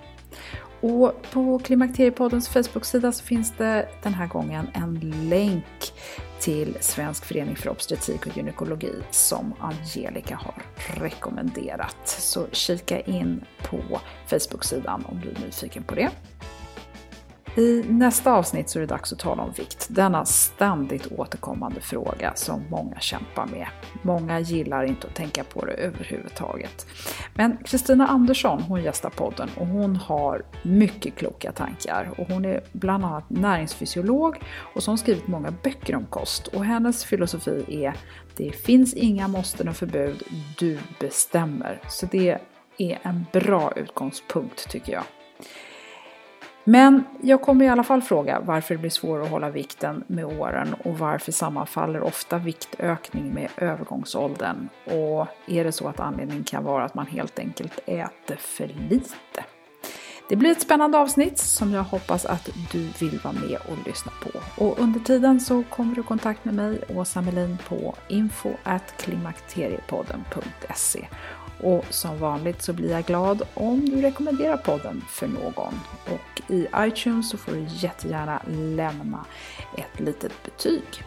Och 0.81 1.21
på 1.31 1.59
Klimakteriepoddens 1.59 2.49
Facebook-sida 2.49 3.11
så 3.11 3.23
finns 3.23 3.53
det 3.57 3.87
den 4.03 4.13
här 4.13 4.27
gången 4.27 4.67
en 4.73 4.99
länk 5.29 5.93
till 6.39 6.77
Svensk 6.79 7.25
förening 7.25 7.55
för 7.55 7.69
obstetrik 7.69 8.25
och 8.25 8.37
gynekologi 8.37 8.93
som 9.11 9.53
Angelica 9.59 10.35
har 10.35 10.63
rekommenderat. 11.03 11.97
Så 12.05 12.47
kika 12.51 12.99
in 12.99 13.45
på 13.63 14.01
Facebook-sidan 14.27 15.05
om 15.05 15.21
du 15.21 15.29
är 15.29 15.45
nyfiken 15.45 15.83
på 15.83 15.95
det. 15.95 16.09
I 17.55 17.83
nästa 17.89 18.33
avsnitt 18.33 18.69
så 18.69 18.79
är 18.79 18.81
det 18.81 18.87
dags 18.87 19.13
att 19.13 19.19
tala 19.19 19.43
om 19.43 19.51
vikt. 19.51 19.87
Denna 19.89 20.25
ständigt 20.25 21.11
återkommande 21.11 21.81
fråga 21.81 22.35
som 22.35 22.63
många 22.69 22.99
kämpar 22.99 23.45
med. 23.45 23.67
Många 24.01 24.39
gillar 24.39 24.83
inte 24.83 25.07
att 25.07 25.15
tänka 25.15 25.43
på 25.43 25.65
det 25.65 25.71
överhuvudtaget. 25.71 26.87
Men 27.35 27.57
Kristina 27.65 28.07
Andersson 28.07 28.61
hon 28.61 28.83
gästar 28.83 29.09
podden 29.09 29.49
och 29.55 29.67
hon 29.67 29.95
har 29.95 30.45
mycket 30.63 31.15
kloka 31.15 31.51
tankar. 31.51 32.13
Och 32.17 32.27
hon 32.27 32.45
är 32.45 32.61
bland 32.71 33.05
annat 33.05 33.29
näringsfysiolog 33.29 34.35
och 34.73 34.83
så 34.83 34.89
har 34.89 34.93
hon 34.93 34.97
skrivit 34.97 35.27
många 35.27 35.51
böcker 35.63 35.95
om 35.95 36.05
kost. 36.05 36.47
Och 36.47 36.65
hennes 36.65 37.05
filosofi 37.05 37.65
är 37.67 37.93
det 38.37 38.51
finns 38.51 38.93
inga 38.93 39.27
måsten 39.27 39.67
och 39.67 39.75
förbud, 39.75 40.23
du 40.57 40.79
bestämmer. 40.99 41.81
Så 41.87 42.05
det 42.05 42.37
är 42.77 42.99
en 43.01 43.25
bra 43.31 43.73
utgångspunkt 43.75 44.69
tycker 44.69 44.93
jag. 44.93 45.03
Men 46.69 47.03
jag 47.21 47.41
kommer 47.41 47.65
i 47.65 47.67
alla 47.67 47.83
fall 47.83 48.01
fråga 48.01 48.39
varför 48.39 48.75
det 48.75 48.79
blir 48.79 48.89
svårare 48.89 49.23
att 49.23 49.29
hålla 49.29 49.49
vikten 49.49 50.03
med 50.07 50.25
åren 50.25 50.75
och 50.83 50.99
varför 50.99 51.31
sammanfaller 51.31 52.01
ofta 52.01 52.37
viktökning 52.37 53.33
med 53.33 53.49
övergångsåldern? 53.57 54.69
Och 54.85 55.27
är 55.47 55.63
det 55.63 55.71
så 55.71 55.87
att 55.87 55.99
anledningen 55.99 56.43
kan 56.43 56.63
vara 56.63 56.83
att 56.83 56.95
man 56.95 57.07
helt 57.07 57.39
enkelt 57.39 57.79
äter 57.85 58.35
för 58.35 58.67
lite? 58.89 59.43
Det 60.29 60.35
blir 60.35 60.51
ett 60.51 60.61
spännande 60.61 60.97
avsnitt 60.97 61.39
som 61.39 61.73
jag 61.73 61.83
hoppas 61.83 62.25
att 62.25 62.49
du 62.71 62.87
vill 62.99 63.19
vara 63.23 63.33
med 63.33 63.57
och 63.69 63.77
lyssna 63.85 64.11
på. 64.23 64.29
Och 64.65 64.79
under 64.79 64.99
tiden 64.99 65.39
så 65.39 65.63
kommer 65.63 65.95
du 65.95 66.01
i 66.01 66.03
kontakt 66.03 66.45
med 66.45 66.53
mig, 66.53 66.79
Åsa 66.95 67.21
Melin, 67.21 67.57
på 67.69 67.95
info.klimakteriepodden.se. 68.07 71.07
Och 71.59 71.85
som 71.89 72.19
vanligt 72.19 72.61
så 72.61 72.73
blir 72.73 72.91
jag 72.91 73.05
glad 73.05 73.41
om 73.53 73.89
du 73.89 74.01
rekommenderar 74.01 74.57
podden 74.57 75.03
för 75.09 75.27
någon. 75.27 75.79
Och 76.05 76.51
i 76.51 76.67
iTunes 76.77 77.29
så 77.29 77.37
får 77.37 77.51
du 77.51 77.65
jättegärna 77.67 78.41
lämna 78.47 79.25
ett 79.77 79.99
litet 79.99 80.43
betyg. 80.43 81.03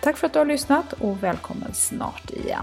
Tack 0.00 0.16
för 0.16 0.26
att 0.26 0.32
du 0.32 0.38
har 0.38 0.46
lyssnat 0.46 0.92
och 0.92 1.22
välkommen 1.22 1.74
snart 1.74 2.30
igen. 2.30 2.62